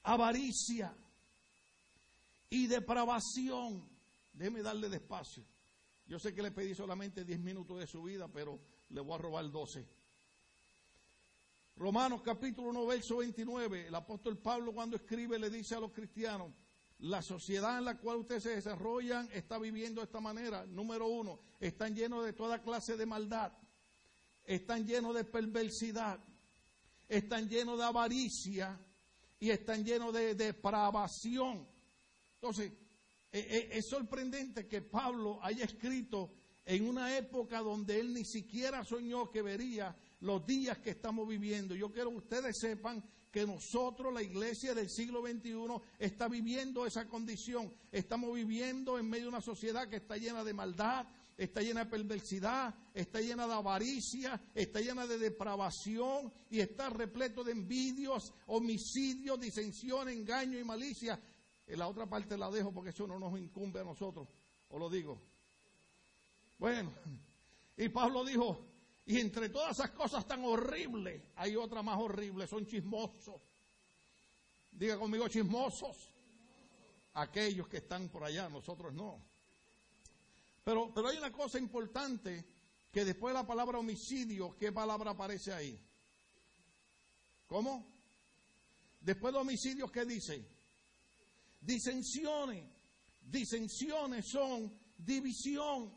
Avaricia 0.05 0.94
y 2.49 2.69
depravación. 2.69 3.85
Déjeme 4.33 4.62
darle 4.62 4.88
despacio. 4.88 5.44
Yo 6.06 6.21
sé 6.21 6.33
que 6.33 6.41
le 6.41 6.53
pedí 6.53 6.73
solamente 6.73 7.25
10 7.25 7.41
minutos 7.41 7.81
de 7.81 7.88
su 7.88 8.05
vida, 8.05 8.29
pero 8.29 8.61
le 8.91 9.00
voy 9.00 9.15
a 9.15 9.19
robar 9.19 9.50
12. 9.50 9.88
Romanos 11.81 12.21
capítulo 12.23 12.69
1, 12.69 12.87
verso 12.87 13.17
29. 13.17 13.87
El 13.87 13.94
apóstol 13.94 14.37
Pablo 14.37 14.75
cuando 14.75 14.97
escribe 14.97 15.38
le 15.38 15.49
dice 15.49 15.75
a 15.75 15.81
los 15.81 15.93
cristianos, 15.93 16.53
la 16.99 17.23
sociedad 17.23 17.79
en 17.79 17.87
la 17.87 17.97
cual 17.97 18.19
ustedes 18.19 18.43
se 18.43 18.50
desarrollan 18.50 19.31
está 19.32 19.59
viviendo 19.59 20.03
de 20.03 20.05
esta 20.05 20.21
manera. 20.21 20.67
Número 20.67 21.06
uno, 21.06 21.41
están 21.59 21.97
llenos 21.97 22.27
de 22.27 22.35
toda 22.35 22.61
clase 22.61 22.99
de 22.99 23.06
maldad. 23.06 23.53
Están 24.44 24.87
llenos 24.87 25.15
de 25.15 25.25
perversidad 25.25 26.21
están 27.11 27.49
llenos 27.49 27.77
de 27.77 27.85
avaricia 27.85 28.79
y 29.41 29.50
están 29.50 29.85
llenos 29.85 30.15
de 30.15 30.37
depravación. 30.37 31.67
Entonces, 32.35 32.73
e, 33.33 33.38
e, 33.38 33.79
es 33.79 33.88
sorprendente 33.88 34.69
que 34.69 34.81
Pablo 34.81 35.41
haya 35.43 35.65
escrito 35.65 36.33
en 36.65 36.88
una 36.88 37.17
época 37.17 37.59
donde 37.59 37.99
él 37.99 38.15
ni 38.15 38.25
siquiera 38.25 38.85
soñó 38.85 39.29
que 39.29 39.43
vería 39.43 39.97
los 40.21 40.47
días 40.47 40.79
que 40.79 40.91
estamos 40.91 41.27
viviendo. 41.29 41.75
Yo 41.75 41.93
quiero 41.93 42.11
que 42.11 42.17
ustedes 42.17 42.59
sepan 42.59 43.03
que 43.31 43.47
nosotros, 43.47 44.13
la 44.13 44.23
iglesia 44.23 44.75
del 44.75 44.91
siglo 44.91 45.23
XXI, 45.23 45.55
está 45.99 46.29
viviendo 46.29 46.85
esa 46.85 47.07
condición. 47.09 47.73
Estamos 47.93 48.35
viviendo 48.35 48.99
en 48.99 49.09
medio 49.09 49.25
de 49.25 49.31
una 49.31 49.41
sociedad 49.41 49.89
que 49.89 49.97
está 49.97 50.17
llena 50.17 50.43
de 50.43 50.53
maldad, 50.53 51.07
está 51.37 51.63
llena 51.63 51.85
de 51.85 51.91
perversidad, 51.91 52.75
está 52.93 53.21
llena 53.21 53.47
de 53.47 53.55
avaricia, 53.55 54.41
está 54.55 54.81
llena 54.81 55.07
de 55.07 55.19
depravación 55.19 56.33
y 56.51 56.61
está 56.61 56.91
repleto 56.91 57.45
de 57.45 57.53
envidios, 57.53 58.33
homicidios, 58.47 59.41
disensión, 59.41 60.09
engaño 60.09 60.59
y 60.59 60.65
malicia. 60.65 61.21
En 61.67 61.79
la 61.79 61.87
otra 61.87 62.07
parte 62.07 62.37
la 62.37 62.51
dejo 62.51 62.73
porque 62.73 62.91
eso 62.91 63.07
no 63.07 63.19
nos 63.19 63.39
incumbe 63.39 63.81
a 63.81 63.85
nosotros, 63.85 64.29
o 64.69 64.79
lo 64.79 64.91
digo. 64.91 65.23
Bueno, 66.59 66.93
y 67.77 67.89
Pablo 67.89 68.25
dijo, 68.25 68.70
y 69.11 69.19
entre 69.19 69.49
todas 69.49 69.73
esas 69.73 69.91
cosas 69.91 70.25
tan 70.25 70.45
horribles, 70.45 71.21
hay 71.35 71.57
otra 71.57 71.83
más 71.83 71.99
horrible, 71.99 72.47
son 72.47 72.65
chismosos. 72.65 73.43
Diga 74.71 74.97
conmigo, 74.97 75.27
chismosos. 75.27 75.97
Aquellos 77.15 77.67
que 77.67 77.79
están 77.79 78.09
por 78.09 78.23
allá, 78.23 78.49
nosotros 78.49 78.95
no. 78.95 79.21
Pero, 80.62 80.95
pero 80.95 81.09
hay 81.09 81.19
una 81.19 81.33
cosa 81.33 81.59
importante 81.59 82.45
que 82.93 83.05
después 83.05 83.35
de 83.35 83.41
la 83.41 83.47
palabra 83.49 83.79
homicidio, 83.81 84.57
¿qué 84.57 84.71
palabra 84.71 85.11
aparece 85.11 85.53
ahí? 85.53 85.77
¿Cómo? 87.49 87.85
Después 89.01 89.35
de 89.35 89.41
homicidios, 89.41 89.91
¿qué 89.91 90.05
dice? 90.05 90.47
Disensiones. 91.61 92.65
Disensiones 93.23 94.25
son 94.31 94.73
división. 94.97 95.93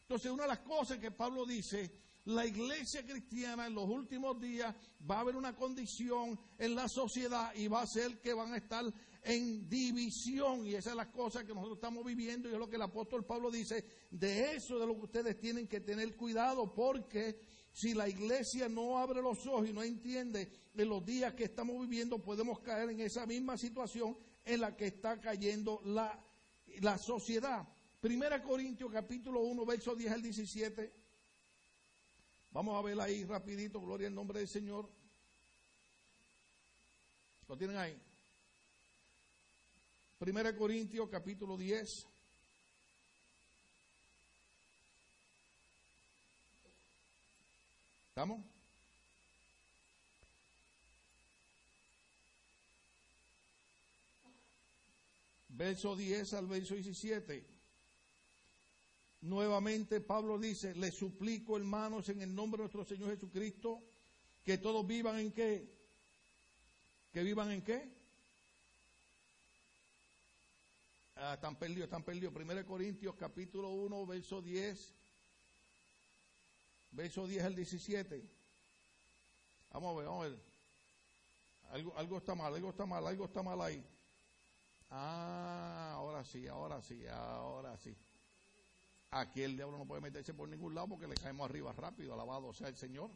Entonces, 0.00 0.32
una 0.32 0.42
de 0.42 0.48
las 0.48 0.60
cosas 0.60 0.98
que 0.98 1.12
Pablo 1.12 1.46
dice, 1.46 2.05
la 2.26 2.44
iglesia 2.44 3.06
cristiana 3.06 3.66
en 3.66 3.74
los 3.74 3.88
últimos 3.88 4.40
días 4.40 4.74
va 5.08 5.18
a 5.18 5.20
haber 5.20 5.36
una 5.36 5.54
condición 5.54 6.38
en 6.58 6.74
la 6.74 6.88
sociedad 6.88 7.54
y 7.54 7.68
va 7.68 7.82
a 7.82 7.86
ser 7.86 8.20
que 8.20 8.34
van 8.34 8.52
a 8.52 8.56
estar 8.56 8.84
en 9.22 9.68
división. 9.68 10.66
Y 10.66 10.74
esa 10.74 10.90
es 10.90 10.96
la 10.96 11.10
cosa 11.12 11.44
que 11.44 11.54
nosotros 11.54 11.76
estamos 11.76 12.04
viviendo 12.04 12.48
y 12.48 12.52
es 12.52 12.58
lo 12.58 12.68
que 12.68 12.76
el 12.76 12.82
apóstol 12.82 13.24
Pablo 13.24 13.48
dice. 13.48 13.84
De 14.10 14.56
eso 14.56 14.76
de 14.78 14.88
lo 14.88 14.94
que 14.94 15.04
ustedes 15.04 15.38
tienen 15.38 15.68
que 15.68 15.80
tener 15.80 16.16
cuidado 16.16 16.74
porque 16.74 17.38
si 17.72 17.94
la 17.94 18.08
iglesia 18.08 18.68
no 18.68 18.98
abre 18.98 19.22
los 19.22 19.46
ojos 19.46 19.68
y 19.68 19.72
no 19.72 19.84
entiende 19.84 20.50
en 20.74 20.88
los 20.88 21.04
días 21.04 21.34
que 21.34 21.44
estamos 21.44 21.80
viviendo, 21.80 22.20
podemos 22.20 22.58
caer 22.58 22.90
en 22.90 23.00
esa 23.00 23.24
misma 23.24 23.56
situación 23.56 24.18
en 24.44 24.62
la 24.62 24.76
que 24.76 24.86
está 24.88 25.20
cayendo 25.20 25.80
la, 25.84 26.18
la 26.80 26.98
sociedad. 26.98 27.68
Primera 28.00 28.42
Corintios 28.42 28.90
capítulo 28.92 29.42
1, 29.42 29.64
verso 29.64 29.94
10 29.94 30.12
al 30.12 30.22
17. 30.22 31.05
Vamos 32.56 32.74
a 32.74 32.80
ver 32.80 32.98
ahí 32.98 33.22
rapidito, 33.22 33.82
gloria 33.82 34.08
al 34.08 34.14
nombre 34.14 34.38
del 34.38 34.48
Señor. 34.48 34.88
¿Lo 37.46 37.54
tienen 37.58 37.76
ahí? 37.76 37.94
Primera 40.18 40.56
Corintios 40.56 41.06
capítulo 41.10 41.58
10. 41.58 42.06
¿Estamos? 48.08 48.40
Verso 55.50 55.94
10 55.94 56.32
al 56.32 56.46
verso 56.46 56.74
17. 56.74 57.55
Nuevamente 59.26 60.00
Pablo 60.00 60.38
dice, 60.38 60.72
le 60.76 60.92
suplico 60.92 61.56
hermanos 61.56 62.08
en 62.10 62.22
el 62.22 62.32
nombre 62.32 62.58
de 62.58 62.62
nuestro 62.62 62.84
Señor 62.84 63.10
Jesucristo, 63.10 63.82
que 64.44 64.56
todos 64.56 64.86
vivan 64.86 65.18
en 65.18 65.32
qué? 65.32 65.68
Que 67.12 67.24
vivan 67.24 67.50
en 67.50 67.62
qué? 67.62 67.88
Ah, 71.16 71.34
están 71.34 71.56
perdidos, 71.56 71.84
están 71.84 72.04
perdidos. 72.04 72.32
1 72.36 72.66
Corintios 72.66 73.16
capítulo 73.16 73.70
1, 73.70 74.06
verso 74.06 74.40
10. 74.40 74.92
Verso 76.92 77.26
10 77.26 77.44
al 77.44 77.56
17. 77.56 78.22
Vamos 79.72 79.92
a 79.92 79.98
ver, 79.98 80.06
vamos 80.06 80.24
a 80.24 80.28
ver. 80.28 80.38
Algo, 81.70 81.96
algo 81.96 82.18
está 82.18 82.34
mal, 82.36 82.54
algo 82.54 82.70
está 82.70 82.86
mal, 82.86 83.04
algo 83.04 83.24
está 83.24 83.42
mal 83.42 83.60
ahí. 83.60 83.84
Ah, 84.90 85.94
ahora 85.96 86.24
sí, 86.24 86.46
ahora 86.46 86.80
sí, 86.80 87.04
ahora 87.08 87.76
sí. 87.78 87.92
Aquí 89.10 89.42
el 89.42 89.56
diablo 89.56 89.78
no 89.78 89.86
puede 89.86 90.00
meterse 90.00 90.34
por 90.34 90.48
ningún 90.48 90.74
lado 90.74 90.88
porque 90.88 91.06
le 91.06 91.14
caemos 91.14 91.48
arriba 91.48 91.72
rápido, 91.72 92.14
alabado 92.14 92.52
sea 92.52 92.68
el 92.68 92.76
Señor. 92.76 93.10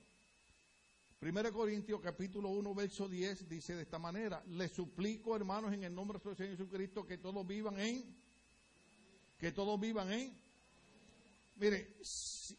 1 1.21 1.53
Corintios 1.53 2.01
capítulo 2.01 2.49
1, 2.49 2.75
verso 2.75 3.07
10 3.07 3.47
dice 3.47 3.75
de 3.75 3.83
esta 3.83 3.99
manera, 3.99 4.43
les 4.49 4.73
suplico 4.73 5.37
hermanos 5.37 5.73
en 5.75 5.85
el 5.85 5.95
nombre 5.95 6.19
de 6.19 6.25
nuestro 6.25 6.35
Señor 6.35 6.57
Jesucristo 6.57 7.07
que 7.07 7.19
todos 7.19 7.47
vivan 7.47 7.79
en, 7.79 8.17
que 9.39 9.53
todos 9.53 9.79
vivan 9.79 10.11
en, 10.11 10.35
mire, 11.57 11.97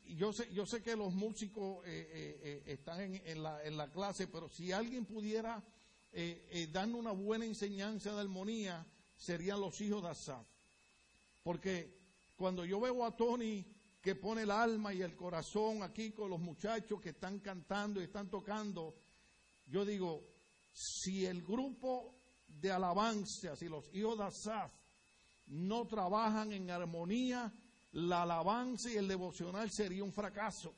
yo 0.10 0.32
sé, 0.32 0.54
yo 0.54 0.66
sé 0.68 0.84
que 0.84 0.96
los 0.96 1.12
músicos 1.12 1.84
eh, 1.88 2.08
eh, 2.14 2.40
eh, 2.44 2.64
están 2.68 3.02
en, 3.02 3.42
la, 3.42 3.64
en, 3.64 3.78
la, 3.78 3.92
clase, 3.92 4.28
pero 4.28 4.48
si 4.48 4.72
alguien 4.72 5.06
pudiera 5.06 5.64
darnos 6.72 7.00
una 7.00 7.12
buena 7.12 7.46
enseñanza 7.46 8.14
de 8.14 8.22
armonía, 8.22 8.86
serían 9.16 9.60
los 9.60 9.80
hijos 9.82 10.04
de 10.04 10.10
Asaf. 10.10 10.46
Porque 11.42 12.01
cuando 12.42 12.66
yo 12.66 12.80
veo 12.80 13.06
a 13.06 13.16
Tony 13.16 13.64
que 14.02 14.16
pone 14.16 14.42
el 14.42 14.50
alma 14.50 14.92
y 14.96 15.04
el 15.04 15.16
corazón 15.16 15.84
aquí 15.84 16.10
con 16.10 16.28
los 16.28 16.40
muchachos 16.40 17.00
que 17.00 17.10
están 17.10 17.40
cantando 17.40 18.02
y 18.02 18.06
están 18.06 18.32
tocando, 18.32 18.96
yo 19.68 19.86
digo, 19.86 20.28
si 20.74 21.24
el 21.28 21.44
grupo 21.44 22.16
de 22.48 22.72
alabanza, 22.72 23.56
si 23.56 23.70
los 23.70 23.94
hijos 23.94 24.18
de 24.18 24.24
Asaf 24.24 24.72
no 25.46 25.86
trabajan 25.86 26.52
en 26.52 26.72
armonía, 26.72 27.54
la 27.92 28.24
alabanza 28.24 28.90
y 28.90 28.98
el 28.98 29.08
devocional 29.08 29.70
sería 29.70 30.04
un 30.04 30.12
fracaso. 30.12 30.74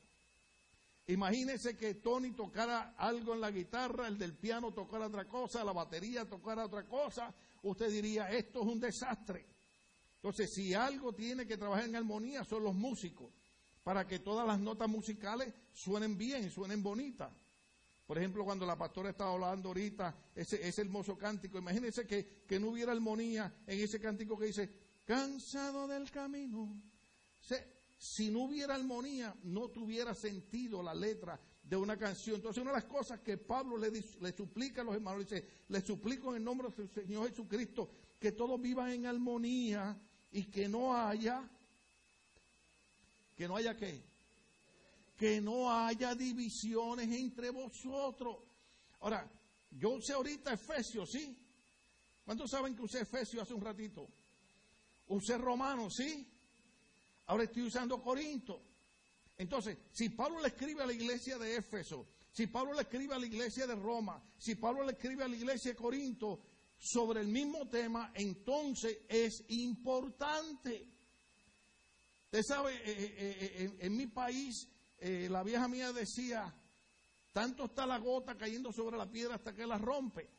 Imagínese 1.06 1.78
que 1.78 1.94
Tony 1.94 2.32
tocara 2.32 2.94
algo 2.98 3.32
en 3.32 3.40
la 3.40 3.50
guitarra, 3.50 4.06
el 4.06 4.18
del 4.18 4.34
piano 4.34 4.72
tocara 4.72 5.06
otra 5.06 5.26
cosa, 5.26 5.64
la 5.64 5.72
batería 5.72 6.28
tocara 6.28 6.66
otra 6.66 6.86
cosa, 6.86 7.32
usted 7.62 7.88
diría, 7.90 8.30
esto 8.30 8.60
es 8.60 8.66
un 8.66 8.80
desastre. 8.80 9.53
Entonces, 10.24 10.54
si 10.54 10.72
algo 10.72 11.12
tiene 11.12 11.46
que 11.46 11.58
trabajar 11.58 11.84
en 11.84 11.96
armonía 11.96 12.44
son 12.44 12.64
los 12.64 12.74
músicos, 12.74 13.30
para 13.82 14.06
que 14.06 14.20
todas 14.20 14.46
las 14.46 14.58
notas 14.58 14.88
musicales 14.88 15.52
suenen 15.74 16.16
bien 16.16 16.50
suenen 16.50 16.82
bonitas. 16.82 17.30
Por 18.06 18.16
ejemplo, 18.16 18.42
cuando 18.42 18.64
la 18.64 18.78
pastora 18.78 19.10
estaba 19.10 19.34
hablando 19.34 19.68
ahorita, 19.68 20.16
ese, 20.34 20.66
ese 20.66 20.80
hermoso 20.80 21.18
cántico, 21.18 21.58
imagínense 21.58 22.06
que, 22.06 22.46
que, 22.46 22.58
no 22.58 22.68
hubiera 22.68 22.92
armonía 22.92 23.54
en 23.66 23.78
ese 23.78 24.00
cántico 24.00 24.38
que 24.38 24.46
dice, 24.46 24.70
cansado 25.04 25.86
del 25.86 26.10
camino. 26.10 26.74
si 27.98 28.30
no 28.30 28.44
hubiera 28.44 28.76
armonía, 28.76 29.36
no 29.42 29.68
tuviera 29.68 30.14
sentido 30.14 30.82
la 30.82 30.94
letra 30.94 31.38
de 31.62 31.76
una 31.76 31.98
canción. 31.98 32.36
Entonces, 32.36 32.62
una 32.62 32.70
de 32.70 32.78
las 32.78 32.86
cosas 32.86 33.20
que 33.20 33.36
Pablo 33.36 33.76
le, 33.76 33.90
le 33.90 34.32
suplica 34.32 34.80
a 34.80 34.84
los 34.84 34.94
hermanos, 34.94 35.28
dice, 35.28 35.46
le 35.68 35.82
suplico 35.82 36.30
en 36.30 36.36
el 36.36 36.44
nombre 36.44 36.68
del 36.74 36.88
Señor 36.88 37.28
Jesucristo 37.28 37.90
que 38.18 38.32
todos 38.32 38.58
vivan 38.58 38.90
en 38.90 39.04
armonía 39.04 40.00
y 40.34 40.46
que 40.46 40.68
no 40.68 40.96
haya, 40.96 41.48
que 43.36 43.46
no 43.46 43.56
haya 43.56 43.76
qué, 43.76 44.02
que 45.16 45.40
no 45.40 45.72
haya 45.72 46.16
divisiones 46.16 47.08
entre 47.12 47.50
vosotros. 47.50 48.38
Ahora, 49.00 49.30
yo 49.70 49.90
usé 49.90 50.12
ahorita 50.12 50.52
Efesios, 50.52 51.08
¿sí? 51.12 51.38
¿Cuántos 52.24 52.50
saben 52.50 52.74
que 52.74 52.82
usé 52.82 53.02
Efesios 53.02 53.44
hace 53.44 53.54
un 53.54 53.60
ratito? 53.60 54.08
Usé 55.06 55.38
Romanos, 55.38 55.94
¿sí? 55.96 56.28
Ahora 57.26 57.44
estoy 57.44 57.62
usando 57.62 58.02
Corinto. 58.02 58.60
Entonces, 59.38 59.78
si 59.92 60.08
Pablo 60.08 60.40
le 60.40 60.48
escribe 60.48 60.82
a 60.82 60.86
la 60.86 60.92
iglesia 60.92 61.38
de 61.38 61.56
Éfeso, 61.56 62.08
si 62.32 62.48
Pablo 62.48 62.74
le 62.74 62.82
escribe 62.82 63.14
a 63.14 63.20
la 63.20 63.26
iglesia 63.26 63.68
de 63.68 63.76
Roma, 63.76 64.20
si 64.36 64.56
Pablo 64.56 64.82
le 64.82 64.92
escribe 64.94 65.22
a 65.22 65.28
la 65.28 65.36
iglesia 65.36 65.70
de 65.70 65.76
Corinto, 65.76 66.40
sobre 66.84 67.22
el 67.22 67.28
mismo 67.28 67.66
tema, 67.66 68.12
entonces 68.14 68.98
es 69.08 69.42
importante. 69.48 70.92
Usted 72.26 72.42
sabe, 72.42 72.74
eh, 72.74 72.82
eh, 72.84 73.54
eh, 73.56 73.76
en, 73.80 73.96
mi 73.96 74.06
país, 74.06 74.68
la 75.00 75.42
vieja 75.42 75.66
mía 75.66 75.92
decía, 75.92 76.54
tanto 77.32 77.64
está 77.66 77.86
la 77.86 77.98
gota 77.98 78.36
cayendo 78.36 78.70
sobre 78.70 78.98
la 78.98 79.10
piedra 79.10 79.36
hasta 79.36 79.54
que 79.54 79.66
la 79.66 79.78
rompe. 79.78 80.30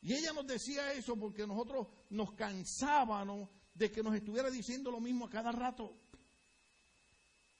Y 0.00 0.14
ella 0.14 0.32
nos 0.32 0.48
decía 0.48 0.92
eso 0.94 1.16
porque 1.16 1.46
nosotros 1.46 1.86
nos 2.10 2.32
cansábamos 2.32 3.48
de 3.72 3.90
que 3.92 4.02
nos 4.02 4.16
estuviera 4.16 4.50
diciendo 4.50 4.90
lo 4.90 5.00
mismo 5.00 5.26
a 5.26 5.30
cada 5.30 5.52
rato. 5.52 5.96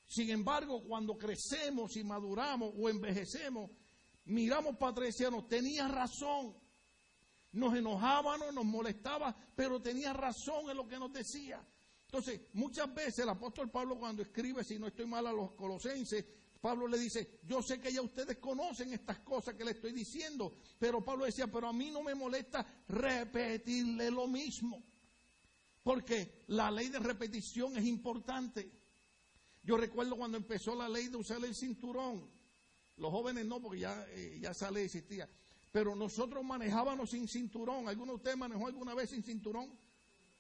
Sin 0.09 0.29
embargo, 0.31 0.83
cuando 0.83 1.17
crecemos 1.17 1.97
y 1.97 2.03
maduramos 2.03 2.75
o 2.77 2.89
envejecemos, 2.89 3.71
miramos 4.25 4.77
para 4.77 4.91
atrás 4.91 5.21
y 5.21 5.49
tenía 5.49 5.87
razón 5.87 6.62
nos 7.53 7.75
enojábamos, 7.75 8.53
nos 8.55 8.65
molestaba, 8.65 9.35
pero 9.55 9.81
tenía 9.81 10.13
razón 10.13 10.71
en 10.71 10.77
lo 10.77 10.89
que 10.89 10.99
nos 10.99 11.13
decía. 11.13 11.65
Entonces, 12.07 12.41
muchas 12.53 12.93
veces 12.95 13.21
el 13.21 13.29
apóstol 13.31 13.71
Pablo 13.71 13.99
cuando 13.99 14.23
escribe, 14.23 14.65
si 14.65 14.79
no 14.79 14.87
estoy 14.87 15.07
mal 15.07 15.27
a 15.27 15.33
los 15.33 15.53
colosenses, 15.53 16.25
Pablo 16.61 16.87
le 16.87 16.99
dice, 16.99 17.41
yo 17.45 17.61
sé 17.61 17.81
que 17.81 17.93
ya 17.93 18.01
ustedes 18.03 18.39
conocen 18.39 18.93
estas 18.93 19.19
cosas 19.21 19.55
que 19.55 19.65
le 19.65 19.73
estoy 19.73 19.93
diciendo, 19.93 20.55
pero 20.79 21.05
Pablo 21.05 21.25
decía, 21.25 21.49
pero 21.49 21.69
a 21.69 21.73
mí 21.73 21.91
no 21.91 22.03
me 22.03 22.15
molesta 22.15 22.65
repetirle 22.89 24.11
lo 24.11 24.29
mismo, 24.29 24.83
porque 25.83 26.45
la 26.49 26.71
ley 26.71 26.89
de 26.89 27.01
repetición 27.01 27.77
es 27.77 27.85
importante. 27.85 28.71
Yo 29.65 29.77
recuerdo 29.77 30.17
cuando 30.17 30.37
empezó 30.37 30.75
la 30.75 30.89
ley 30.89 31.09
de 31.09 31.17
usar 31.17 31.45
el 31.45 31.55
cinturón, 31.55 32.31
los 32.97 33.11
jóvenes 33.11 33.45
no, 33.45 33.61
porque 33.61 33.81
ya, 33.81 34.07
eh, 34.11 34.39
ya 34.41 34.53
esa 34.53 34.71
ley 34.71 34.85
existía, 34.85 35.29
pero 35.73 35.97
nosotros 35.97 36.45
manejábamos 36.45 37.11
sin 37.11 37.27
cinturón. 37.27 37.89
¿Alguno 37.89 38.13
de 38.13 38.17
ustedes 38.17 38.37
manejó 38.37 38.67
alguna 38.67 38.95
vez 38.95 39.09
sin 39.11 39.25
cinturón? 39.25 39.71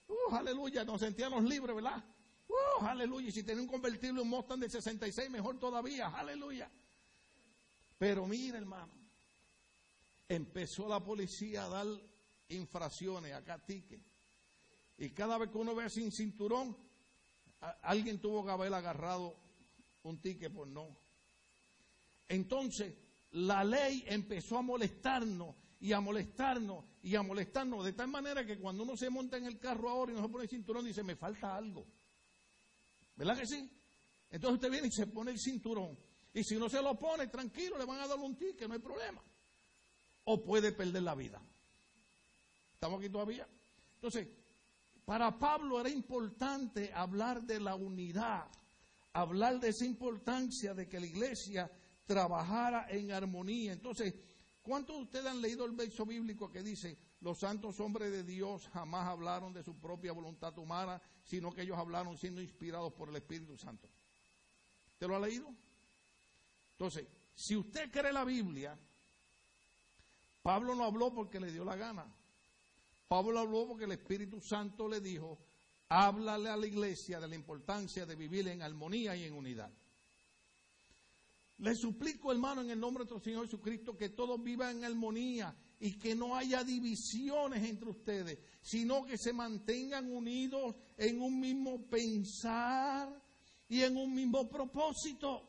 Uh, 0.06 0.34
aleluya, 0.34 0.84
nos 0.84 1.00
sentíamos 1.00 1.42
libres, 1.44 1.74
¿verdad? 1.74 2.04
Uh, 2.46 2.84
aleluya, 2.84 3.28
y 3.28 3.32
si 3.32 3.42
tenía 3.42 3.62
un 3.62 3.68
convertible, 3.68 4.20
un 4.20 4.28
Mustang 4.28 4.60
de 4.60 4.68
66, 4.68 5.30
mejor 5.30 5.58
todavía, 5.58 6.08
aleluya. 6.08 6.70
Pero 7.98 8.26
mire, 8.26 8.58
hermano, 8.58 8.92
empezó 10.28 10.86
la 10.86 11.00
policía 11.00 11.64
a 11.64 11.68
dar 11.68 11.86
infracciones, 12.50 13.32
acá 13.32 13.58
ticket. 13.58 14.02
Y 14.98 15.10
cada 15.10 15.38
vez 15.38 15.50
que 15.50 15.56
uno 15.56 15.74
ve 15.74 15.88
sin 15.88 16.12
cinturón, 16.12 16.76
alguien 17.80 18.20
tuvo 18.20 18.44
que 18.44 18.50
haber 18.50 18.74
agarrado 18.74 19.34
un 20.02 20.18
ticket 20.18 20.52
por 20.52 20.66
no. 20.66 20.88
Entonces, 22.28 22.92
la 23.32 23.64
ley 23.64 24.04
empezó 24.06 24.58
a 24.58 24.62
molestarnos 24.62 25.56
y 25.80 25.92
a 25.92 26.00
molestarnos 26.00 26.84
y 27.02 27.16
a 27.16 27.22
molestarnos 27.22 27.84
de 27.84 27.92
tal 27.92 28.08
manera 28.08 28.44
que 28.44 28.58
cuando 28.58 28.82
uno 28.82 28.96
se 28.96 29.10
monta 29.10 29.36
en 29.36 29.46
el 29.46 29.58
carro 29.58 29.88
ahora 29.88 30.12
y 30.12 30.14
no 30.14 30.22
se 30.22 30.28
pone 30.28 30.44
el 30.44 30.50
cinturón 30.50 30.84
dice, 30.84 31.02
me 31.02 31.16
falta 31.16 31.56
algo. 31.56 31.86
¿Verdad 33.16 33.38
que 33.38 33.46
sí? 33.46 33.70
Entonces 34.30 34.54
usted 34.56 34.70
viene 34.70 34.88
y 34.88 34.92
se 34.92 35.06
pone 35.06 35.30
el 35.30 35.38
cinturón. 35.38 35.98
Y 36.34 36.44
si 36.44 36.56
no 36.56 36.68
se 36.68 36.82
lo 36.82 36.98
pone, 36.98 37.26
tranquilo, 37.26 37.76
le 37.76 37.84
van 37.84 38.00
a 38.00 38.06
dar 38.06 38.18
un 38.18 38.36
ticket, 38.36 38.68
no 38.68 38.74
hay 38.74 38.80
problema. 38.80 39.22
O 40.24 40.42
puede 40.42 40.72
perder 40.72 41.02
la 41.02 41.14
vida. 41.14 41.40
¿Estamos 42.74 43.00
aquí 43.00 43.10
todavía? 43.10 43.46
Entonces, 43.94 44.28
para 45.04 45.38
Pablo 45.38 45.80
era 45.80 45.90
importante 45.90 46.92
hablar 46.94 47.42
de 47.42 47.60
la 47.60 47.74
unidad, 47.74 48.46
hablar 49.12 49.58
de 49.60 49.68
esa 49.68 49.84
importancia 49.84 50.74
de 50.74 50.88
que 50.88 51.00
la 51.00 51.06
iglesia 51.06 51.70
trabajara 52.06 52.86
en 52.90 53.12
armonía. 53.12 53.72
Entonces, 53.72 54.14
¿cuántos 54.62 54.96
de 54.96 55.02
ustedes 55.02 55.26
han 55.26 55.40
leído 55.40 55.64
el 55.64 55.72
verso 55.72 56.04
bíblico 56.04 56.50
que 56.50 56.62
dice, 56.62 56.98
los 57.20 57.38
santos 57.38 57.78
hombres 57.80 58.10
de 58.10 58.24
Dios 58.24 58.68
jamás 58.72 59.06
hablaron 59.08 59.52
de 59.52 59.62
su 59.62 59.78
propia 59.78 60.12
voluntad 60.12 60.56
humana, 60.58 61.00
sino 61.24 61.52
que 61.52 61.62
ellos 61.62 61.78
hablaron 61.78 62.16
siendo 62.16 62.40
inspirados 62.40 62.92
por 62.92 63.08
el 63.08 63.16
Espíritu 63.16 63.56
Santo? 63.56 63.88
¿Te 64.98 65.06
lo 65.06 65.16
ha 65.16 65.20
leído? 65.20 65.52
Entonces, 66.72 67.06
si 67.34 67.56
usted 67.56 67.90
cree 67.90 68.12
la 68.12 68.24
Biblia, 68.24 68.78
Pablo 70.42 70.74
no 70.74 70.84
habló 70.84 71.14
porque 71.14 71.38
le 71.38 71.52
dio 71.52 71.64
la 71.64 71.76
gana. 71.76 72.04
Pablo 73.06 73.38
habló 73.38 73.68
porque 73.68 73.84
el 73.84 73.92
Espíritu 73.92 74.40
Santo 74.40 74.88
le 74.88 75.00
dijo, 75.00 75.38
háblale 75.88 76.48
a 76.48 76.56
la 76.56 76.66
iglesia 76.66 77.20
de 77.20 77.28
la 77.28 77.34
importancia 77.34 78.06
de 78.06 78.16
vivir 78.16 78.48
en 78.48 78.62
armonía 78.62 79.14
y 79.14 79.24
en 79.24 79.34
unidad. 79.34 79.70
Le 81.62 81.76
suplico, 81.76 82.32
hermano, 82.32 82.62
en 82.62 82.70
el 82.70 82.80
nombre 82.80 83.04
de 83.04 83.10
nuestro 83.10 83.22
Señor 83.30 83.44
Jesucristo, 83.44 83.96
que 83.96 84.08
todos 84.08 84.42
vivan 84.42 84.78
en 84.78 84.84
armonía 84.84 85.54
y 85.78 85.92
que 85.92 86.12
no 86.12 86.34
haya 86.34 86.64
divisiones 86.64 87.62
entre 87.62 87.88
ustedes, 87.88 88.40
sino 88.60 89.04
que 89.04 89.16
se 89.16 89.32
mantengan 89.32 90.10
unidos 90.10 90.74
en 90.96 91.22
un 91.22 91.38
mismo 91.38 91.86
pensar 91.86 93.08
y 93.68 93.80
en 93.80 93.96
un 93.96 94.12
mismo 94.12 94.48
propósito. 94.48 95.48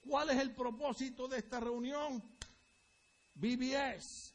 ¿Cuál 0.00 0.30
es 0.30 0.38
el 0.40 0.52
propósito 0.52 1.28
de 1.28 1.38
esta 1.38 1.60
reunión? 1.60 2.20
VBS. 3.36 4.33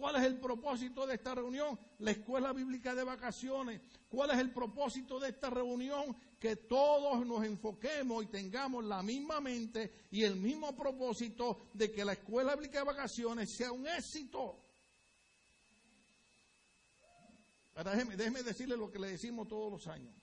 ¿Cuál 0.00 0.16
es 0.16 0.22
el 0.22 0.38
propósito 0.38 1.06
de 1.06 1.16
esta 1.16 1.34
reunión? 1.34 1.78
La 1.98 2.12
escuela 2.12 2.54
bíblica 2.54 2.94
de 2.94 3.04
vacaciones. 3.04 3.82
¿Cuál 4.08 4.30
es 4.30 4.38
el 4.38 4.50
propósito 4.50 5.20
de 5.20 5.28
esta 5.28 5.50
reunión? 5.50 6.16
Que 6.38 6.56
todos 6.56 7.26
nos 7.26 7.44
enfoquemos 7.44 8.24
y 8.24 8.28
tengamos 8.28 8.82
la 8.82 9.02
misma 9.02 9.42
mente 9.42 10.06
y 10.10 10.24
el 10.24 10.36
mismo 10.36 10.74
propósito 10.74 11.68
de 11.74 11.92
que 11.92 12.02
la 12.02 12.14
escuela 12.14 12.54
bíblica 12.54 12.78
de 12.78 12.86
vacaciones 12.86 13.50
sea 13.50 13.72
un 13.72 13.86
éxito. 13.86 14.58
déjeme, 17.84 18.16
déjeme 18.16 18.42
decirle 18.42 18.78
lo 18.78 18.90
que 18.90 18.98
le 18.98 19.08
decimos 19.08 19.48
todos 19.48 19.70
los 19.70 19.86
años. 19.86 20.14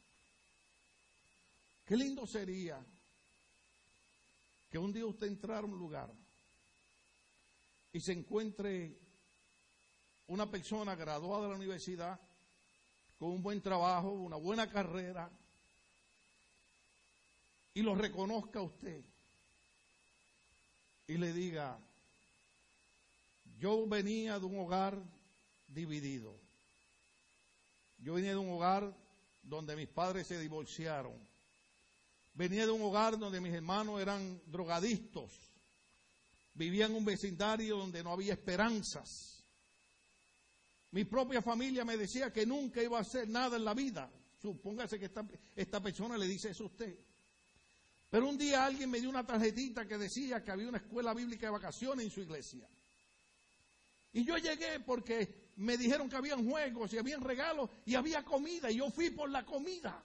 Qué 1.85 1.95
lindo 1.95 2.25
sería 2.25 2.83
que 4.71 4.79
un 4.79 4.91
día 4.91 5.05
usted 5.05 5.27
entrara 5.27 5.59
a 5.59 5.65
un 5.65 5.77
lugar 5.77 6.11
y 7.93 7.99
se 7.99 8.13
encuentre 8.13 9.06
una 10.27 10.49
persona 10.49 10.95
graduada 10.95 11.43
de 11.43 11.49
la 11.49 11.55
universidad 11.55 12.19
con 13.17 13.31
un 13.31 13.41
buen 13.41 13.61
trabajo, 13.61 14.09
una 14.11 14.35
buena 14.35 14.69
carrera, 14.69 15.29
y 17.73 17.81
lo 17.81 17.95
reconozca 17.95 18.61
usted 18.61 19.03
y 21.07 21.17
le 21.17 21.31
diga, 21.31 21.77
yo 23.59 23.87
venía 23.87 24.39
de 24.39 24.45
un 24.45 24.59
hogar 24.59 24.97
dividido, 25.67 26.35
yo 27.99 28.15
venía 28.15 28.31
de 28.31 28.37
un 28.37 28.49
hogar 28.49 28.93
donde 29.43 29.75
mis 29.75 29.87
padres 29.87 30.27
se 30.27 30.39
divorciaron, 30.39 31.13
venía 32.33 32.65
de 32.65 32.71
un 32.71 32.81
hogar 32.81 33.17
donde 33.17 33.39
mis 33.39 33.53
hermanos 33.53 34.01
eran 34.01 34.41
drogadictos, 34.47 35.31
vivía 36.53 36.87
en 36.87 36.95
un 36.95 37.05
vecindario 37.05 37.77
donde 37.77 38.03
no 38.03 38.11
había 38.11 38.33
esperanzas 38.33 39.36
mi 40.91 41.03
propia 41.03 41.41
familia 41.41 41.83
me 41.83 41.97
decía 41.97 42.31
que 42.31 42.45
nunca 42.45 42.81
iba 42.81 42.97
a 42.97 43.01
hacer 43.01 43.27
nada 43.27 43.57
en 43.57 43.65
la 43.65 43.73
vida. 43.73 44.09
Supóngase 44.41 44.99
que 44.99 45.11
esta, 45.55 45.81
persona 45.81 46.17
le 46.17 46.27
dice 46.27 46.49
eso 46.49 46.63
a 46.63 46.67
usted. 46.67 46.97
Pero 48.09 48.29
un 48.29 48.37
día 48.37 48.65
alguien 48.65 48.89
me 48.89 49.01
dio 49.01 49.09
una 49.09 49.25
tarjetita 49.25 49.85
que 49.85 49.97
decía 49.97 50.43
que 50.43 50.51
había 50.51 50.69
una 50.69 50.77
escuela 50.77 51.13
bíblica 51.13 51.47
de 51.47 51.51
vacaciones 51.51 52.05
en 52.05 52.11
su 52.11 52.21
iglesia. 52.21 52.67
Y 54.13 54.23
yo 54.23 54.37
llegué 54.37 54.79
porque 54.79 55.51
me 55.57 55.75
dijeron 55.75 56.09
que 56.09 56.15
habían 56.15 56.47
juegos 56.47 56.93
y 56.93 56.97
habían 56.97 57.21
regalos 57.21 57.69
y 57.85 57.95
había 57.95 58.23
comida. 58.23 58.71
Y 58.71 58.77
yo 58.77 58.89
fui 58.89 59.09
por 59.09 59.29
la 59.29 59.45
comida. 59.45 60.01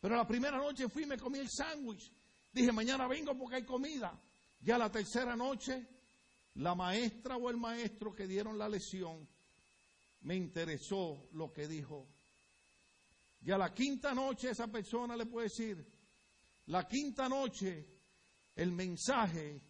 Pero 0.00 0.14
la 0.14 0.28
primera 0.28 0.58
noche 0.58 0.88
fui 0.88 1.02
y 1.02 1.06
me 1.06 1.18
comí 1.18 1.38
el 1.38 1.50
sándwich. 1.50 2.12
Dije, 2.52 2.70
mañana 2.70 3.08
vengo 3.08 3.36
porque 3.36 3.56
hay 3.56 3.64
comida. 3.64 4.16
Ya 4.60 4.78
la 4.78 4.90
tercera 4.92 5.34
noche, 5.34 5.86
la 6.54 6.74
maestra 6.76 7.36
o 7.36 7.50
el 7.50 7.56
maestro 7.56 8.14
que 8.14 8.28
dieron 8.28 8.56
la 8.56 8.68
lección 8.68 9.28
me 10.26 10.34
interesó 10.34 11.28
lo 11.34 11.52
que 11.52 11.68
dijo. 11.68 12.08
Y 13.42 13.52
a 13.52 13.58
la 13.58 13.72
quinta 13.72 14.12
noche 14.12 14.50
esa 14.50 14.66
persona 14.66 15.16
le 15.16 15.26
puede 15.26 15.46
decir, 15.46 15.86
la 16.66 16.86
quinta 16.88 17.28
noche 17.28 17.86
el 18.56 18.72
mensaje 18.72 19.62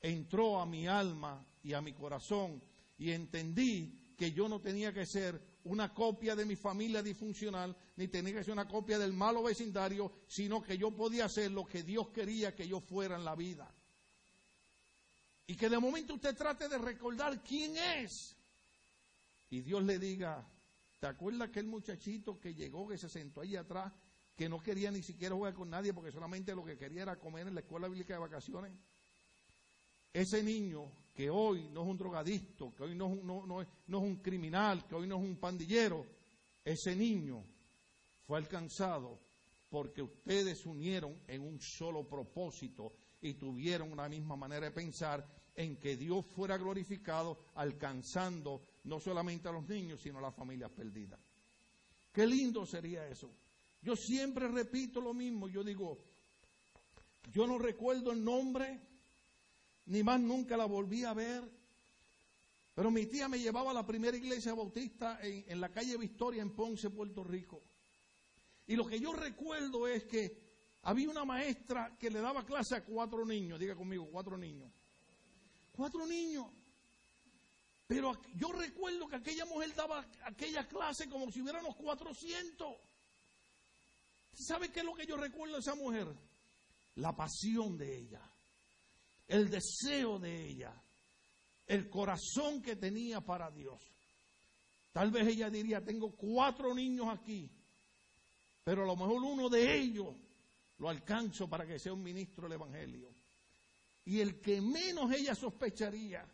entró 0.00 0.60
a 0.60 0.66
mi 0.66 0.88
alma 0.88 1.46
y 1.62 1.74
a 1.74 1.80
mi 1.80 1.92
corazón 1.92 2.60
y 2.98 3.12
entendí 3.12 4.14
que 4.18 4.32
yo 4.32 4.48
no 4.48 4.60
tenía 4.60 4.92
que 4.92 5.06
ser 5.06 5.60
una 5.62 5.94
copia 5.94 6.34
de 6.34 6.44
mi 6.44 6.56
familia 6.56 7.04
disfuncional, 7.04 7.76
ni 7.94 8.08
tenía 8.08 8.34
que 8.34 8.42
ser 8.42 8.52
una 8.52 8.66
copia 8.66 8.98
del 8.98 9.12
malo 9.12 9.44
vecindario, 9.44 10.12
sino 10.26 10.60
que 10.60 10.76
yo 10.76 10.90
podía 10.90 11.26
hacer 11.26 11.52
lo 11.52 11.64
que 11.64 11.84
Dios 11.84 12.08
quería 12.08 12.52
que 12.52 12.66
yo 12.66 12.80
fuera 12.80 13.14
en 13.14 13.24
la 13.24 13.36
vida. 13.36 13.72
Y 15.46 15.54
que 15.54 15.68
de 15.68 15.78
momento 15.78 16.14
usted 16.14 16.36
trate 16.36 16.68
de 16.68 16.78
recordar 16.78 17.40
quién 17.44 17.76
es 17.76 18.39
y 19.50 19.60
Dios 19.62 19.82
le 19.82 19.98
diga, 19.98 20.46
¿te 20.98 21.06
acuerdas 21.08 21.48
aquel 21.48 21.66
muchachito 21.66 22.38
que 22.38 22.54
llegó, 22.54 22.88
que 22.88 22.96
se 22.96 23.08
sentó 23.08 23.40
ahí 23.40 23.56
atrás, 23.56 23.92
que 24.36 24.48
no 24.48 24.60
quería 24.60 24.90
ni 24.90 25.02
siquiera 25.02 25.34
jugar 25.34 25.54
con 25.54 25.68
nadie 25.68 25.92
porque 25.92 26.12
solamente 26.12 26.54
lo 26.54 26.64
que 26.64 26.78
quería 26.78 27.02
era 27.02 27.18
comer 27.18 27.48
en 27.48 27.54
la 27.54 27.60
escuela 27.60 27.88
bíblica 27.88 28.14
de 28.14 28.20
vacaciones? 28.20 28.72
Ese 30.12 30.42
niño 30.42 30.90
que 31.14 31.28
hoy 31.28 31.68
no 31.68 31.82
es 31.82 31.88
un 31.88 31.98
drogadicto, 31.98 32.74
que 32.74 32.84
hoy 32.84 32.94
no, 32.94 33.14
no, 33.16 33.60
es, 33.60 33.68
no 33.88 33.98
es 33.98 34.04
un 34.04 34.16
criminal, 34.16 34.86
que 34.86 34.94
hoy 34.94 35.06
no 35.06 35.16
es 35.16 35.22
un 35.22 35.36
pandillero, 35.36 36.06
ese 36.64 36.94
niño 36.94 37.44
fue 38.22 38.38
alcanzado 38.38 39.20
porque 39.68 40.02
ustedes 40.02 40.64
unieron 40.66 41.20
en 41.26 41.42
un 41.42 41.60
solo 41.60 42.08
propósito 42.08 42.92
y 43.20 43.34
tuvieron 43.34 43.92
una 43.92 44.08
misma 44.08 44.36
manera 44.36 44.66
de 44.66 44.72
pensar 44.72 45.26
en 45.60 45.76
que 45.76 45.96
Dios 45.96 46.24
fuera 46.24 46.56
glorificado 46.56 47.38
alcanzando 47.54 48.62
no 48.84 48.98
solamente 48.98 49.48
a 49.48 49.52
los 49.52 49.68
niños, 49.68 50.00
sino 50.00 50.18
a 50.18 50.22
las 50.22 50.34
familias 50.34 50.70
perdidas. 50.70 51.20
Qué 52.12 52.26
lindo 52.26 52.64
sería 52.64 53.06
eso. 53.06 53.30
Yo 53.82 53.94
siempre 53.94 54.48
repito 54.48 55.00
lo 55.00 55.12
mismo, 55.12 55.48
yo 55.48 55.62
digo, 55.62 55.98
yo 57.32 57.46
no 57.46 57.58
recuerdo 57.58 58.10
el 58.12 58.24
nombre, 58.24 58.80
ni 59.86 60.02
más 60.02 60.20
nunca 60.20 60.56
la 60.56 60.64
volví 60.64 61.04
a 61.04 61.12
ver, 61.12 61.42
pero 62.74 62.90
mi 62.90 63.04
tía 63.04 63.28
me 63.28 63.38
llevaba 63.38 63.72
a 63.72 63.74
la 63.74 63.86
primera 63.86 64.16
iglesia 64.16 64.54
bautista 64.54 65.18
en, 65.22 65.60
la 65.60 65.68
calle 65.68 65.98
Victoria 65.98 66.40
en 66.40 66.54
Ponce, 66.54 66.88
Puerto 66.88 67.22
Rico. 67.22 67.62
Y 68.66 68.76
lo 68.76 68.86
que 68.86 68.98
yo 68.98 69.12
recuerdo 69.12 69.86
es 69.86 70.04
que 70.04 70.78
había 70.82 71.10
una 71.10 71.26
maestra 71.26 71.96
que 71.98 72.08
le 72.08 72.20
daba 72.20 72.46
clase 72.46 72.76
a 72.76 72.84
cuatro 72.84 73.26
niños, 73.26 73.60
diga 73.60 73.76
conmigo, 73.76 74.08
cuatro 74.10 74.38
niños. 74.38 74.72
Cuatro 75.80 76.06
niños. 76.06 76.46
Pero 77.86 78.12
yo 78.34 78.52
recuerdo 78.52 79.08
que 79.08 79.16
aquella 79.16 79.46
mujer 79.46 79.74
daba 79.74 80.06
aquella 80.24 80.68
clase 80.68 81.08
como 81.08 81.32
si 81.32 81.40
hubiéramos 81.40 81.74
400. 81.74 82.76
¿Sabe 84.34 84.70
qué 84.70 84.80
es 84.80 84.84
lo 84.84 84.92
que 84.92 85.06
yo 85.06 85.16
recuerdo 85.16 85.54
de 85.54 85.60
esa 85.60 85.74
mujer? 85.74 86.06
La 86.96 87.16
pasión 87.16 87.78
de 87.78 87.96
ella, 87.96 88.20
el 89.26 89.48
deseo 89.48 90.18
de 90.18 90.48
ella, 90.50 90.74
el 91.66 91.88
corazón 91.88 92.60
que 92.60 92.76
tenía 92.76 93.22
para 93.22 93.50
Dios. 93.50 93.80
Tal 94.92 95.10
vez 95.10 95.28
ella 95.28 95.48
diría, 95.48 95.82
tengo 95.82 96.14
cuatro 96.14 96.74
niños 96.74 97.06
aquí, 97.08 97.50
pero 98.62 98.82
a 98.82 98.86
lo 98.86 98.96
mejor 98.96 99.22
uno 99.22 99.48
de 99.48 99.78
ellos 99.78 100.14
lo 100.76 100.90
alcanzo 100.90 101.48
para 101.48 101.66
que 101.66 101.78
sea 101.78 101.94
un 101.94 102.02
ministro 102.02 102.42
del 102.42 102.60
Evangelio. 102.60 103.09
Y 104.10 104.20
el 104.20 104.40
que 104.40 104.60
menos 104.60 105.12
ella 105.12 105.34
sospecharía 105.34 106.26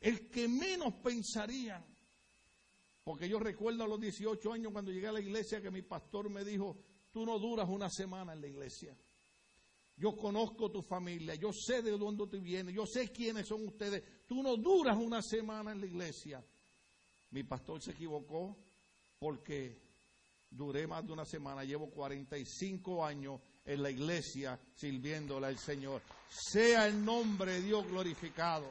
el 0.00 0.30
que 0.30 0.46
menos 0.46 0.94
pensarían. 1.02 1.84
Porque 3.02 3.28
yo 3.28 3.38
recuerdo 3.40 3.84
a 3.84 3.88
los 3.88 4.00
18 4.00 4.52
años 4.52 4.72
cuando 4.72 4.92
llegué 4.92 5.08
a 5.08 5.12
la 5.12 5.20
iglesia 5.20 5.60
que 5.60 5.70
mi 5.70 5.82
pastor 5.82 6.28
me 6.28 6.44
dijo, 6.44 6.76
tú 7.12 7.24
no 7.24 7.38
duras 7.38 7.68
una 7.68 7.90
semana 7.90 8.32
en 8.32 8.40
la 8.40 8.46
iglesia. 8.46 8.96
Yo 9.96 10.14
conozco 10.16 10.70
tu 10.70 10.82
familia, 10.82 11.34
yo 11.34 11.52
sé 11.52 11.82
de 11.82 11.92
dónde 11.92 12.26
tú 12.26 12.40
vienes, 12.40 12.74
yo 12.74 12.84
sé 12.86 13.10
quiénes 13.10 13.48
son 13.48 13.66
ustedes. 13.66 14.26
Tú 14.26 14.42
no 14.42 14.56
duras 14.56 14.96
una 14.96 15.22
semana 15.22 15.72
en 15.72 15.80
la 15.80 15.86
iglesia. 15.86 16.44
Mi 17.30 17.42
pastor 17.42 17.82
se 17.82 17.92
equivocó 17.92 18.56
porque 19.18 19.80
duré 20.50 20.86
más 20.86 21.06
de 21.06 21.12
una 21.12 21.24
semana, 21.24 21.64
llevo 21.64 21.90
45 21.90 23.04
años 23.04 23.40
en 23.66 23.82
la 23.82 23.90
iglesia 23.90 24.58
sirviéndole 24.74 25.48
al 25.48 25.58
Señor. 25.58 26.00
Sea 26.28 26.86
el 26.86 27.04
nombre 27.04 27.52
de 27.52 27.62
Dios 27.62 27.86
glorificado. 27.86 28.70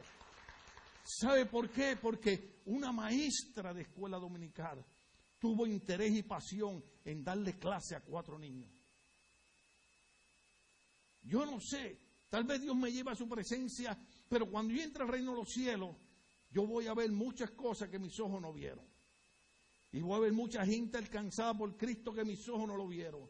¿Sabe 1.03 1.45
por 1.45 1.69
qué? 1.69 1.97
Porque 1.97 2.61
una 2.65 2.91
maestra 2.91 3.73
de 3.73 3.83
escuela 3.83 4.17
dominical 4.17 4.83
tuvo 5.37 5.67
interés 5.67 6.13
y 6.15 6.23
pasión 6.23 6.83
en 7.03 7.23
darle 7.23 7.59
clase 7.59 7.95
a 7.95 8.01
cuatro 8.01 8.39
niños. 8.39 8.71
Yo 11.21 11.45
no 11.45 11.59
sé, 11.59 11.99
tal 12.29 12.43
vez 12.45 12.61
Dios 12.61 12.75
me 12.75 12.91
lleva 12.91 13.11
a 13.11 13.15
su 13.15 13.27
presencia, 13.27 13.97
pero 14.29 14.49
cuando 14.49 14.73
yo 14.73 14.81
entre 14.81 15.03
al 15.03 15.09
reino 15.09 15.31
de 15.31 15.37
los 15.37 15.49
cielos, 15.49 15.95
yo 16.49 16.65
voy 16.65 16.87
a 16.87 16.93
ver 16.93 17.11
muchas 17.11 17.51
cosas 17.51 17.89
que 17.89 17.99
mis 17.99 18.19
ojos 18.19 18.41
no 18.41 18.53
vieron. 18.53 18.85
Y 19.91 20.01
voy 20.01 20.17
a 20.17 20.19
ver 20.19 20.33
mucha 20.33 20.65
gente 20.65 20.97
alcanzada 20.97 21.53
por 21.53 21.75
Cristo 21.77 22.13
que 22.13 22.23
mis 22.23 22.47
ojos 22.49 22.67
no 22.67 22.77
lo 22.77 22.87
vieron. 22.87 23.29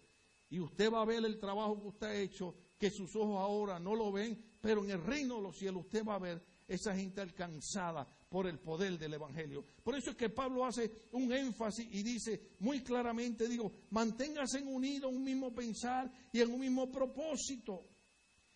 Y 0.50 0.60
usted 0.60 0.92
va 0.92 1.02
a 1.02 1.06
ver 1.06 1.26
el 1.26 1.40
trabajo 1.40 1.82
que 1.82 1.88
usted 1.88 2.08
ha 2.08 2.16
hecho, 2.16 2.56
que 2.78 2.90
sus 2.90 3.16
ojos 3.16 3.38
ahora 3.40 3.80
no 3.80 3.96
lo 3.96 4.12
ven, 4.12 4.38
pero 4.62 4.84
en 4.84 4.92
el 4.92 5.04
reino 5.04 5.38
de 5.38 5.42
los 5.42 5.58
cielos 5.58 5.86
usted 5.86 6.06
va 6.06 6.16
a 6.16 6.20
ver 6.20 6.44
esa 6.68 6.96
gente 6.96 7.22
alcanzada 7.22 8.08
por 8.30 8.48
el 8.48 8.60
poder 8.60 8.98
del 8.98 9.14
Evangelio. 9.14 9.64
Por 9.84 9.96
eso 9.96 10.12
es 10.12 10.18
que 10.18 10.30
Pablo 10.30 10.66
hace 10.66 10.92
un 11.14 11.32
énfasis 11.32 11.88
y 11.92 12.04
dice 12.04 12.56
muy 12.60 12.82
claramente, 12.82 13.48
digo, 13.48 13.72
manténgase 13.92 14.62
unidos 14.64 15.12
en 15.12 15.18
un 15.18 15.24
mismo 15.24 15.54
pensar 15.54 16.12
y 16.32 16.42
en 16.42 16.52
un 16.52 16.60
mismo 16.60 16.92
propósito. 16.92 17.88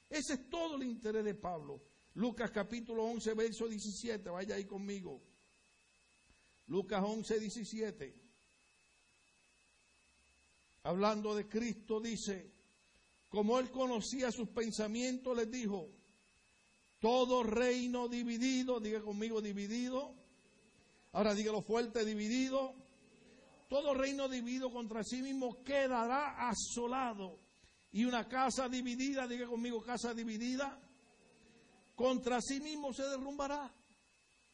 Ese 0.10 0.34
es 0.34 0.50
todo 0.50 0.76
el 0.76 0.84
interés 0.84 1.24
de 1.24 1.36
Pablo. 1.36 1.82
Lucas 2.16 2.52
capítulo 2.52 3.06
11, 3.06 3.34
verso 3.36 3.68
17, 3.68 4.30
vaya 4.30 4.56
ahí 4.56 4.66
conmigo. 4.66 5.22
Lucas 6.66 7.04
11, 7.04 7.40
17. 7.40 8.29
Hablando 10.84 11.36
de 11.36 11.48
Cristo, 11.48 12.00
dice, 12.00 12.52
como 13.30 13.60
él 13.60 13.70
conocía 13.70 14.32
sus 14.32 14.50
pensamientos, 14.50 15.36
les 15.36 15.52
dijo, 15.52 15.90
todo 17.00 17.44
reino 17.44 18.08
dividido, 18.08 18.80
diga 18.80 19.02
conmigo 19.02 19.42
dividido. 19.42 20.14
Ahora 21.14 21.34
dígalo 21.34 21.62
fuerte, 21.62 22.04
dividido. 22.04 22.76
Todo 23.70 23.94
reino 23.94 24.28
dividido 24.28 24.72
contra 24.72 25.04
sí 25.04 25.22
mismo 25.22 25.64
quedará 25.64 26.50
asolado. 26.50 27.40
Y 27.92 28.06
una 28.06 28.28
casa 28.28 28.68
dividida, 28.68 29.28
diga 29.28 29.48
conmigo 29.48 29.82
casa 29.82 30.14
dividida, 30.14 30.80
contra 31.96 32.42
sí 32.42 32.60
mismo 32.60 32.94
se 32.94 33.04
derrumbará. 33.04 33.74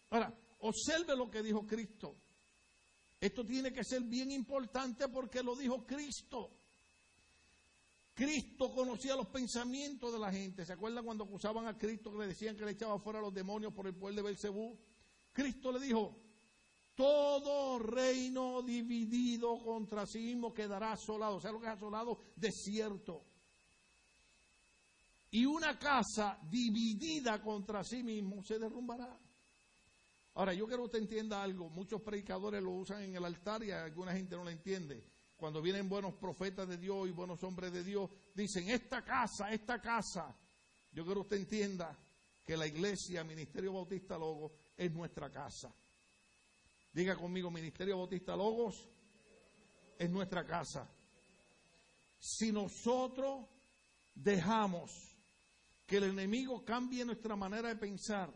Ahora, 0.09 0.33
observe 0.59 1.15
lo 1.15 1.29
que 1.29 1.41
dijo 1.41 1.65
Cristo. 1.65 2.15
Esto 3.25 3.43
tiene 3.43 3.73
que 3.73 3.83
ser 3.83 4.03
bien 4.03 4.31
importante 4.31 5.07
porque 5.07 5.41
lo 5.41 5.55
dijo 5.55 5.83
Cristo. 5.83 6.51
Cristo 8.13 8.71
conocía 8.71 9.15
los 9.15 9.25
pensamientos 9.29 10.13
de 10.13 10.19
la 10.19 10.31
gente. 10.31 10.63
¿Se 10.63 10.73
acuerdan 10.73 11.03
cuando 11.03 11.23
acusaban 11.23 11.65
a 11.65 11.75
Cristo 11.75 12.11
que 12.11 12.19
le 12.19 12.27
decían 12.27 12.55
que 12.55 12.63
le 12.63 12.73
echaba 12.73 12.99
fuera 12.99 13.17
a 13.17 13.23
los 13.23 13.33
demonios 13.33 13.73
por 13.73 13.87
el 13.87 13.95
poder 13.95 14.17
de 14.17 14.21
Belcebú? 14.21 14.77
Cristo 15.33 15.71
le 15.71 15.79
dijo, 15.79 16.15
todo 16.93 17.79
reino 17.79 18.61
dividido 18.61 19.57
contra 19.57 20.05
sí 20.05 20.19
mismo 20.19 20.53
quedará 20.53 20.91
asolado. 20.91 21.41
¿Sabe 21.41 21.53
lo 21.53 21.61
que 21.61 21.65
es 21.65 21.73
asolado? 21.73 22.19
Desierto. 22.35 23.23
Y 25.31 25.47
una 25.47 25.79
casa 25.79 26.37
dividida 26.47 27.41
contra 27.41 27.83
sí 27.83 28.03
mismo 28.03 28.43
se 28.43 28.59
derrumbará. 28.59 29.19
Ahora, 30.35 30.53
yo 30.53 30.67
quiero 30.67 30.83
que 30.83 30.87
usted 30.87 30.99
entienda 30.99 31.41
algo. 31.41 31.69
Muchos 31.69 32.01
predicadores 32.01 32.61
lo 32.61 32.71
usan 32.71 33.01
en 33.03 33.15
el 33.15 33.23
altar 33.23 33.63
y 33.63 33.71
alguna 33.71 34.13
gente 34.13 34.35
no 34.35 34.43
lo 34.43 34.49
entiende. 34.49 35.01
Cuando 35.37 35.61
vienen 35.61 35.87
buenos 35.87 36.13
profetas 36.15 36.67
de 36.67 36.77
Dios 36.77 37.07
y 37.07 37.11
buenos 37.11 37.41
hombres 37.43 37.71
de 37.71 37.83
Dios, 37.83 38.09
dicen, 38.33 38.69
esta 38.69 39.03
casa, 39.03 39.51
esta 39.51 39.81
casa. 39.81 40.37
Yo 40.91 41.05
quiero 41.05 41.21
que 41.21 41.35
usted 41.35 41.37
entienda 41.37 41.97
que 42.45 42.57
la 42.57 42.67
iglesia, 42.67 43.23
Ministerio 43.23 43.73
Bautista 43.73 44.17
Logos, 44.17 44.51
es 44.75 44.91
nuestra 44.91 45.31
casa. 45.31 45.73
Diga 46.91 47.15
conmigo, 47.15 47.49
Ministerio 47.49 47.97
Bautista 47.97 48.35
Logos 48.35 48.89
es 49.97 50.09
nuestra 50.09 50.45
casa. 50.45 50.89
Si 52.19 52.51
nosotros 52.51 53.45
dejamos 54.13 55.15
que 55.85 55.97
el 55.97 56.05
enemigo 56.05 56.65
cambie 56.65 57.05
nuestra 57.05 57.37
manera 57.37 57.69
de 57.69 57.75
pensar, 57.77 58.33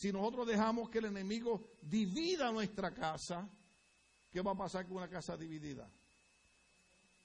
si 0.00 0.10
nosotros 0.12 0.46
dejamos 0.46 0.88
que 0.88 0.96
el 0.96 1.04
enemigo 1.04 1.62
divida 1.82 2.50
nuestra 2.50 2.94
casa, 2.94 3.46
¿qué 4.30 4.40
va 4.40 4.52
a 4.52 4.56
pasar 4.56 4.86
con 4.86 4.96
una 4.96 5.10
casa 5.10 5.36
dividida? 5.36 5.90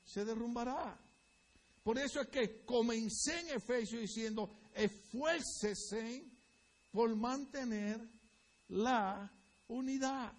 Se 0.04 0.26
derrumbará. 0.26 1.00
Por 1.82 1.98
eso 1.98 2.20
es 2.20 2.28
que 2.28 2.66
comencé 2.66 3.40
en 3.40 3.56
Efesios 3.56 4.02
diciendo, 4.02 4.50
esfuércese 4.74 6.26
por 6.92 7.16
mantener 7.16 7.98
la 8.68 9.32
unidad. 9.70 10.34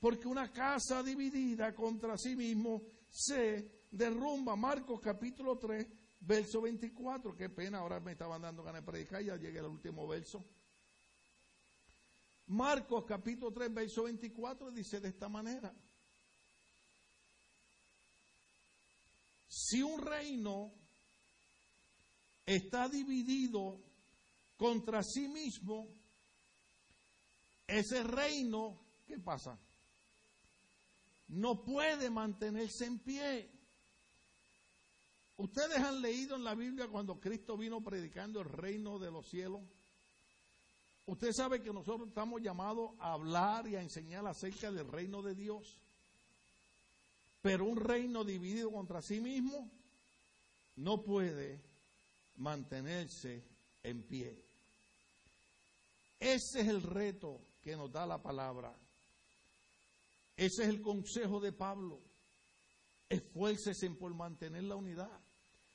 Porque 0.00 0.28
una 0.28 0.50
casa 0.50 1.02
dividida 1.02 1.74
contra 1.74 2.16
sí 2.16 2.34
mismo 2.34 2.80
se 3.10 3.82
derrumba. 3.90 4.56
Marcos 4.56 4.98
capítulo 4.98 5.58
3, 5.58 5.86
verso 6.20 6.62
24. 6.62 7.36
Qué 7.36 7.50
pena, 7.50 7.80
ahora 7.80 8.00
me 8.00 8.12
estaban 8.12 8.40
dando 8.40 8.62
ganas 8.62 8.80
de 8.80 8.90
predicar, 8.90 9.22
ya 9.22 9.36
llegué 9.36 9.58
al 9.58 9.66
último 9.66 10.08
verso. 10.08 10.42
Marcos 12.46 13.04
capítulo 13.06 13.52
3, 13.52 13.72
verso 13.72 14.04
24 14.04 14.70
dice 14.70 15.00
de 15.00 15.08
esta 15.08 15.28
manera. 15.28 15.72
Si 19.48 19.82
un 19.82 20.00
reino 20.00 20.72
está 22.44 22.88
dividido 22.88 23.80
contra 24.56 25.02
sí 25.02 25.28
mismo, 25.28 25.88
ese 27.66 28.02
reino, 28.02 28.78
¿qué 29.06 29.18
pasa? 29.18 29.58
No 31.28 31.64
puede 31.64 32.10
mantenerse 32.10 32.84
en 32.84 32.98
pie. 32.98 33.50
¿Ustedes 35.36 35.78
han 35.78 36.02
leído 36.02 36.36
en 36.36 36.44
la 36.44 36.54
Biblia 36.54 36.88
cuando 36.88 37.18
Cristo 37.18 37.56
vino 37.56 37.82
predicando 37.82 38.40
el 38.40 38.48
reino 38.48 38.98
de 38.98 39.10
los 39.10 39.28
cielos? 39.28 39.62
Usted 41.06 41.32
sabe 41.32 41.62
que 41.62 41.72
nosotros 41.72 42.08
estamos 42.08 42.40
llamados 42.40 42.92
a 42.98 43.12
hablar 43.14 43.66
y 43.66 43.76
a 43.76 43.82
enseñar 43.82 44.26
acerca 44.26 44.70
del 44.70 44.86
reino 44.88 45.22
de 45.22 45.34
Dios. 45.34 45.78
Pero 47.42 47.64
un 47.64 47.76
reino 47.76 48.24
dividido 48.24 48.70
contra 48.70 49.02
sí 49.02 49.20
mismo 49.20 49.68
no 50.76 51.02
puede 51.02 51.60
mantenerse 52.36 53.42
en 53.82 54.02
pie. 54.02 54.44
Ese 56.20 56.60
es 56.60 56.68
el 56.68 56.82
reto 56.82 57.40
que 57.62 57.76
nos 57.76 57.90
da 57.90 58.06
la 58.06 58.22
palabra. 58.22 58.72
Ese 60.36 60.62
es 60.62 60.68
el 60.68 60.80
consejo 60.80 61.40
de 61.40 61.52
Pablo. 61.52 62.00
Esfuércese 63.08 63.90
por 63.90 64.14
mantener 64.14 64.62
la 64.64 64.76
unidad. 64.76 65.20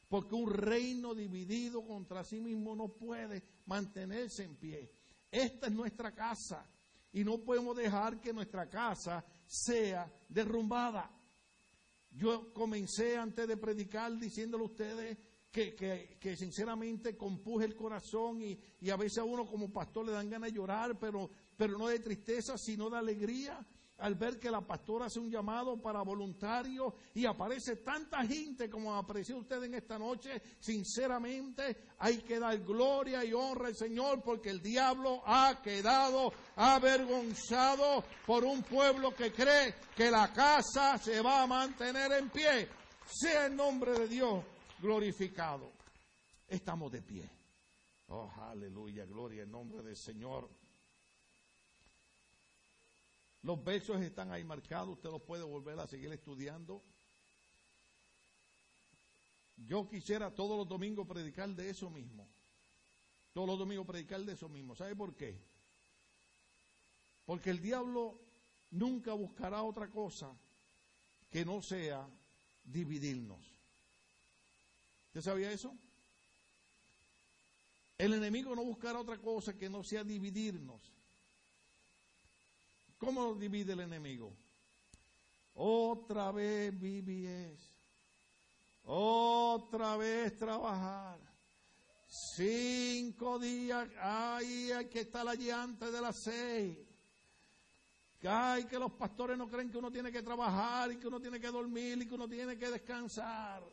Porque 0.07 0.35
un 0.35 0.49
reino 0.49 1.13
dividido 1.13 1.85
contra 1.85 2.23
sí 2.23 2.39
mismo 2.39 2.77
no 2.77 2.87
puede 2.87 3.43
mantenerse 3.65 4.45
en 4.45 4.55
pie. 4.55 4.96
Esta 5.31 5.67
es 5.67 5.73
nuestra 5.73 6.13
casa 6.13 6.65
y 7.11 7.23
no 7.23 7.39
podemos 7.39 7.75
dejar 7.75 8.19
que 8.19 8.33
nuestra 8.33 8.69
casa 8.69 9.25
sea 9.45 10.11
derrumbada. 10.29 11.11
Yo 12.11 12.53
comencé 12.53 13.17
antes 13.17 13.47
de 13.47 13.57
predicar 13.57 14.17
diciéndole 14.17 14.63
a 14.63 14.67
ustedes 14.67 15.17
que, 15.51 15.75
que, 16.19 16.35
sinceramente 16.35 17.17
compuje 17.17 17.65
el 17.65 17.75
corazón 17.75 18.41
y, 18.41 18.59
y, 18.79 18.89
a 18.89 18.95
veces 18.95 19.19
a 19.19 19.23
uno 19.23 19.47
como 19.47 19.71
pastor 19.71 20.05
le 20.05 20.11
dan 20.11 20.29
ganas 20.29 20.51
de 20.51 20.57
llorar, 20.57 20.99
pero, 20.99 21.29
pero 21.55 21.77
no 21.77 21.87
de 21.87 21.99
tristeza, 21.99 22.57
sino 22.57 22.89
de 22.89 22.97
alegría, 22.97 23.65
al 23.99 24.15
ver 24.15 24.39
que 24.39 24.51
la 24.51 24.61
pastora 24.61 25.05
hace 25.05 25.19
un 25.19 25.31
llamado 25.31 25.81
para 25.81 26.01
voluntarios 26.01 26.93
y 27.15 27.25
aparece 27.25 27.77
tanta 27.77 28.25
gente 28.25 28.69
como 28.69 28.95
apareció 28.95 29.37
usted 29.37 29.63
en 29.63 29.73
esta 29.73 29.97
noche, 29.97 30.41
sinceramente 30.59 31.77
hay 31.97 32.17
que 32.19 32.39
dar 32.39 32.57
gloria 32.59 33.25
y 33.25 33.33
honra 33.33 33.67
al 33.67 33.75
Señor 33.75 34.21
porque 34.23 34.49
el 34.49 34.61
diablo 34.61 35.21
ha 35.25 35.61
quedado 35.61 36.31
avergonzado 36.55 38.03
por 38.25 38.43
un 38.43 38.61
pueblo 38.63 39.13
que 39.15 39.31
cree 39.31 39.75
que 39.95 40.11
la 40.11 40.31
casa 40.31 40.97
se 40.97 41.21
va 41.21 41.43
a 41.43 41.47
mantener 41.47 42.11
en 42.11 42.29
pie. 42.29 42.67
Sea 43.09 43.47
el 43.47 43.55
nombre 43.55 43.93
de 43.93 44.07
Dios 44.07 44.43
glorificado. 44.79 45.71
Estamos 46.47 46.91
de 46.91 47.01
pie. 47.01 47.29
Oh, 48.09 48.31
aleluya, 48.41 49.05
gloria 49.05 49.43
en 49.43 49.51
nombre 49.51 49.81
del 49.81 49.97
Señor. 49.97 50.49
Los 53.43 53.63
versos 53.63 54.01
están 54.01 54.31
ahí 54.31 54.43
marcados, 54.43 54.89
usted 54.89 55.09
los 55.09 55.21
puede 55.21 55.43
volver 55.43 55.79
a 55.79 55.87
seguir 55.87 56.11
estudiando. 56.11 56.81
Yo 59.67 59.87
quisiera 59.89 60.33
todos 60.33 60.57
los 60.57 60.67
domingos 60.67 61.07
predicar 61.07 61.49
de 61.49 61.69
eso 61.69 61.89
mismo. 61.89 62.27
Todos 63.33 63.47
los 63.47 63.59
domingos 63.59 63.85
predicar 63.85 64.21
de 64.21 64.33
eso 64.33 64.49
mismo. 64.49 64.75
¿Sabe 64.75 64.95
por 64.95 65.15
qué? 65.15 65.39
Porque 67.25 67.49
el 67.49 67.61
diablo 67.61 68.19
nunca 68.71 69.13
buscará 69.13 69.63
otra 69.63 69.89
cosa 69.89 70.31
que 71.29 71.45
no 71.45 71.61
sea 71.61 72.07
dividirnos. 72.63 73.39
¿Usted 75.07 75.21
sabía 75.21 75.51
eso? 75.51 75.75
El 77.97 78.13
enemigo 78.13 78.55
no 78.55 78.63
buscará 78.63 78.99
otra 78.99 79.17
cosa 79.17 79.57
que 79.57 79.69
no 79.69 79.83
sea 79.83 80.03
dividirnos. 80.03 80.81
¿Cómo 82.97 83.35
divide 83.35 83.73
el 83.73 83.81
enemigo? 83.81 84.33
Otra 85.53 86.31
vez 86.31 86.73
BBS. 86.73 87.77
Otra 88.83 89.97
vez 89.97 90.35
trabajar. 90.37 91.19
Cinco 92.07 93.37
días. 93.37 93.87
Ay, 94.01 94.71
hay 94.71 94.85
que 94.85 95.01
estar 95.01 95.27
allí 95.27 95.49
antes 95.49 95.91
de 95.91 96.01
las 96.01 96.23
seis. 96.23 96.77
Ay, 98.23 98.65
que 98.65 98.79
los 98.79 98.91
pastores 98.93 99.37
no 99.37 99.47
creen 99.47 99.69
que 99.69 99.77
uno 99.77 99.91
tiene 99.91 100.11
que 100.11 100.23
trabajar 100.23 100.91
y 100.91 100.97
que 100.97 101.07
uno 101.07 101.19
tiene 101.19 101.39
que 101.39 101.47
dormir 101.47 102.01
y 102.01 102.07
que 102.07 102.15
uno 102.15 102.27
tiene 102.27 102.57
que 102.57 102.69
descansar. 102.69 103.63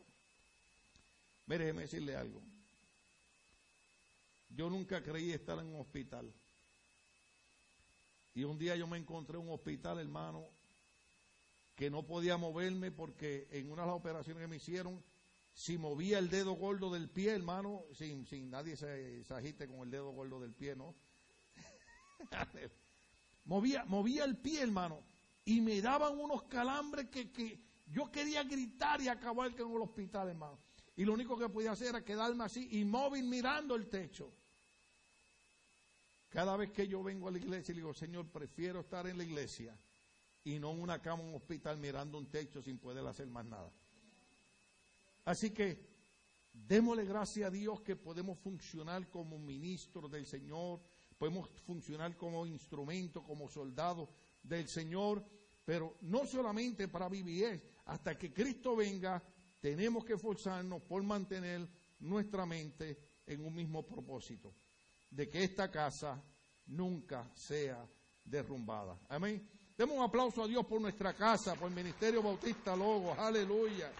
Mire, 1.47 1.73
decirle 1.73 2.15
algo. 2.15 2.41
Yo 4.49 4.69
nunca 4.69 5.03
creí 5.03 5.31
estar 5.31 5.59
en 5.59 5.67
un 5.67 5.81
hospital. 5.81 6.31
Y 8.35 8.43
un 8.43 8.57
día 8.57 8.75
yo 8.75 8.85
me 8.85 8.97
encontré 8.97 9.37
en 9.39 9.47
un 9.47 9.53
hospital, 9.53 9.97
hermano, 9.97 10.45
que 11.73 11.89
no 11.89 12.05
podía 12.05 12.35
moverme 12.35 12.91
porque 12.91 13.47
en 13.49 13.71
una 13.71 13.83
de 13.83 13.87
las 13.87 13.97
operaciones 13.97 14.41
que 14.41 14.47
me 14.47 14.57
hicieron, 14.57 15.01
si 15.53 15.77
movía 15.77 16.19
el 16.19 16.29
dedo 16.29 16.51
gordo 16.51 16.91
del 16.91 17.09
pie, 17.09 17.31
hermano, 17.31 17.83
sin, 17.93 18.25
sin 18.25 18.49
nadie 18.49 18.75
se, 18.75 19.23
agite 19.29 19.69
con 19.69 19.79
el 19.79 19.89
dedo 19.89 20.11
gordo 20.11 20.41
del 20.41 20.53
pie, 20.53 20.75
¿no? 20.75 20.93
movía, 23.45 23.85
movía 23.85 24.25
el 24.25 24.35
pie, 24.35 24.63
hermano, 24.63 25.01
y 25.45 25.61
me 25.61 25.81
daban 25.81 26.19
unos 26.19 26.43
calambres 26.43 27.07
que, 27.07 27.31
que 27.31 27.63
yo 27.87 28.11
quería 28.11 28.43
gritar 28.43 28.99
y 28.99 29.07
acabar 29.07 29.55
con 29.55 29.71
el 29.71 29.81
hospital, 29.81 30.27
hermano. 30.27 30.59
Y 30.97 31.05
lo 31.05 31.13
único 31.13 31.37
que 31.37 31.47
podía 31.47 31.71
hacer 31.71 31.87
era 31.87 32.03
quedarme 32.03 32.43
así, 32.43 32.67
inmóvil, 32.81 33.23
mirando 33.23 33.75
el 33.75 33.87
techo. 33.87 34.33
Cada 36.35 36.57
vez 36.57 36.71
que 36.71 36.85
yo 36.85 37.01
vengo 37.01 37.29
a 37.29 37.31
la 37.31 37.37
iglesia 37.37 37.71
y 37.71 37.75
digo, 37.75 37.93
Señor, 37.93 38.27
prefiero 38.27 38.81
estar 38.81 39.07
en 39.07 39.17
la 39.17 39.23
iglesia 39.23 39.73
y 40.43 40.59
no 40.59 40.73
en 40.73 40.81
una 40.81 41.01
cama, 41.01 41.23
en 41.23 41.29
un 41.29 41.35
hospital 41.35 41.77
mirando 41.77 42.17
un 42.17 42.29
techo 42.29 42.61
sin 42.61 42.77
poder 42.77 43.07
hacer 43.07 43.27
más 43.27 43.45
nada. 43.45 43.71
Así 45.23 45.51
que 45.51 45.79
démosle 46.51 47.05
gracias 47.05 47.47
a 47.47 47.51
Dios 47.51 47.79
que 47.79 47.95
podemos 47.95 48.37
funcionar 48.37 49.09
como 49.09 49.39
ministros 49.39 50.11
del 50.11 50.25
Señor, 50.25 50.81
podemos 51.17 51.49
funcionar 51.65 52.17
como 52.17 52.45
instrumento, 52.45 53.23
como 53.23 53.47
soldados 53.47 54.09
del 54.43 54.67
Señor, 54.67 55.23
pero 55.63 55.95
no 56.01 56.25
solamente 56.25 56.89
para 56.89 57.07
vivir, 57.07 57.63
hasta 57.85 58.17
que 58.17 58.33
Cristo 58.33 58.75
venga, 58.75 59.23
tenemos 59.61 60.03
que 60.03 60.15
esforzarnos 60.15 60.81
por 60.81 61.01
mantener 61.01 61.65
nuestra 61.99 62.45
mente 62.45 63.21
en 63.25 63.45
un 63.45 63.55
mismo 63.55 63.87
propósito, 63.87 64.53
de 65.15 65.29
que 65.29 65.43
esta 65.43 65.71
casa 65.71 66.21
nunca 66.67 67.31
sea 67.33 67.87
derrumbada. 68.23 68.99
Amén. 69.07 69.47
Demos 69.77 69.97
un 69.97 70.03
aplauso 70.03 70.43
a 70.43 70.47
Dios 70.47 70.65
por 70.65 70.81
nuestra 70.81 71.13
casa, 71.13 71.55
por 71.55 71.69
el 71.69 71.75
Ministerio 71.75 72.21
Bautista 72.21 72.75
Logos. 72.75 73.17
Aleluya. 73.17 73.91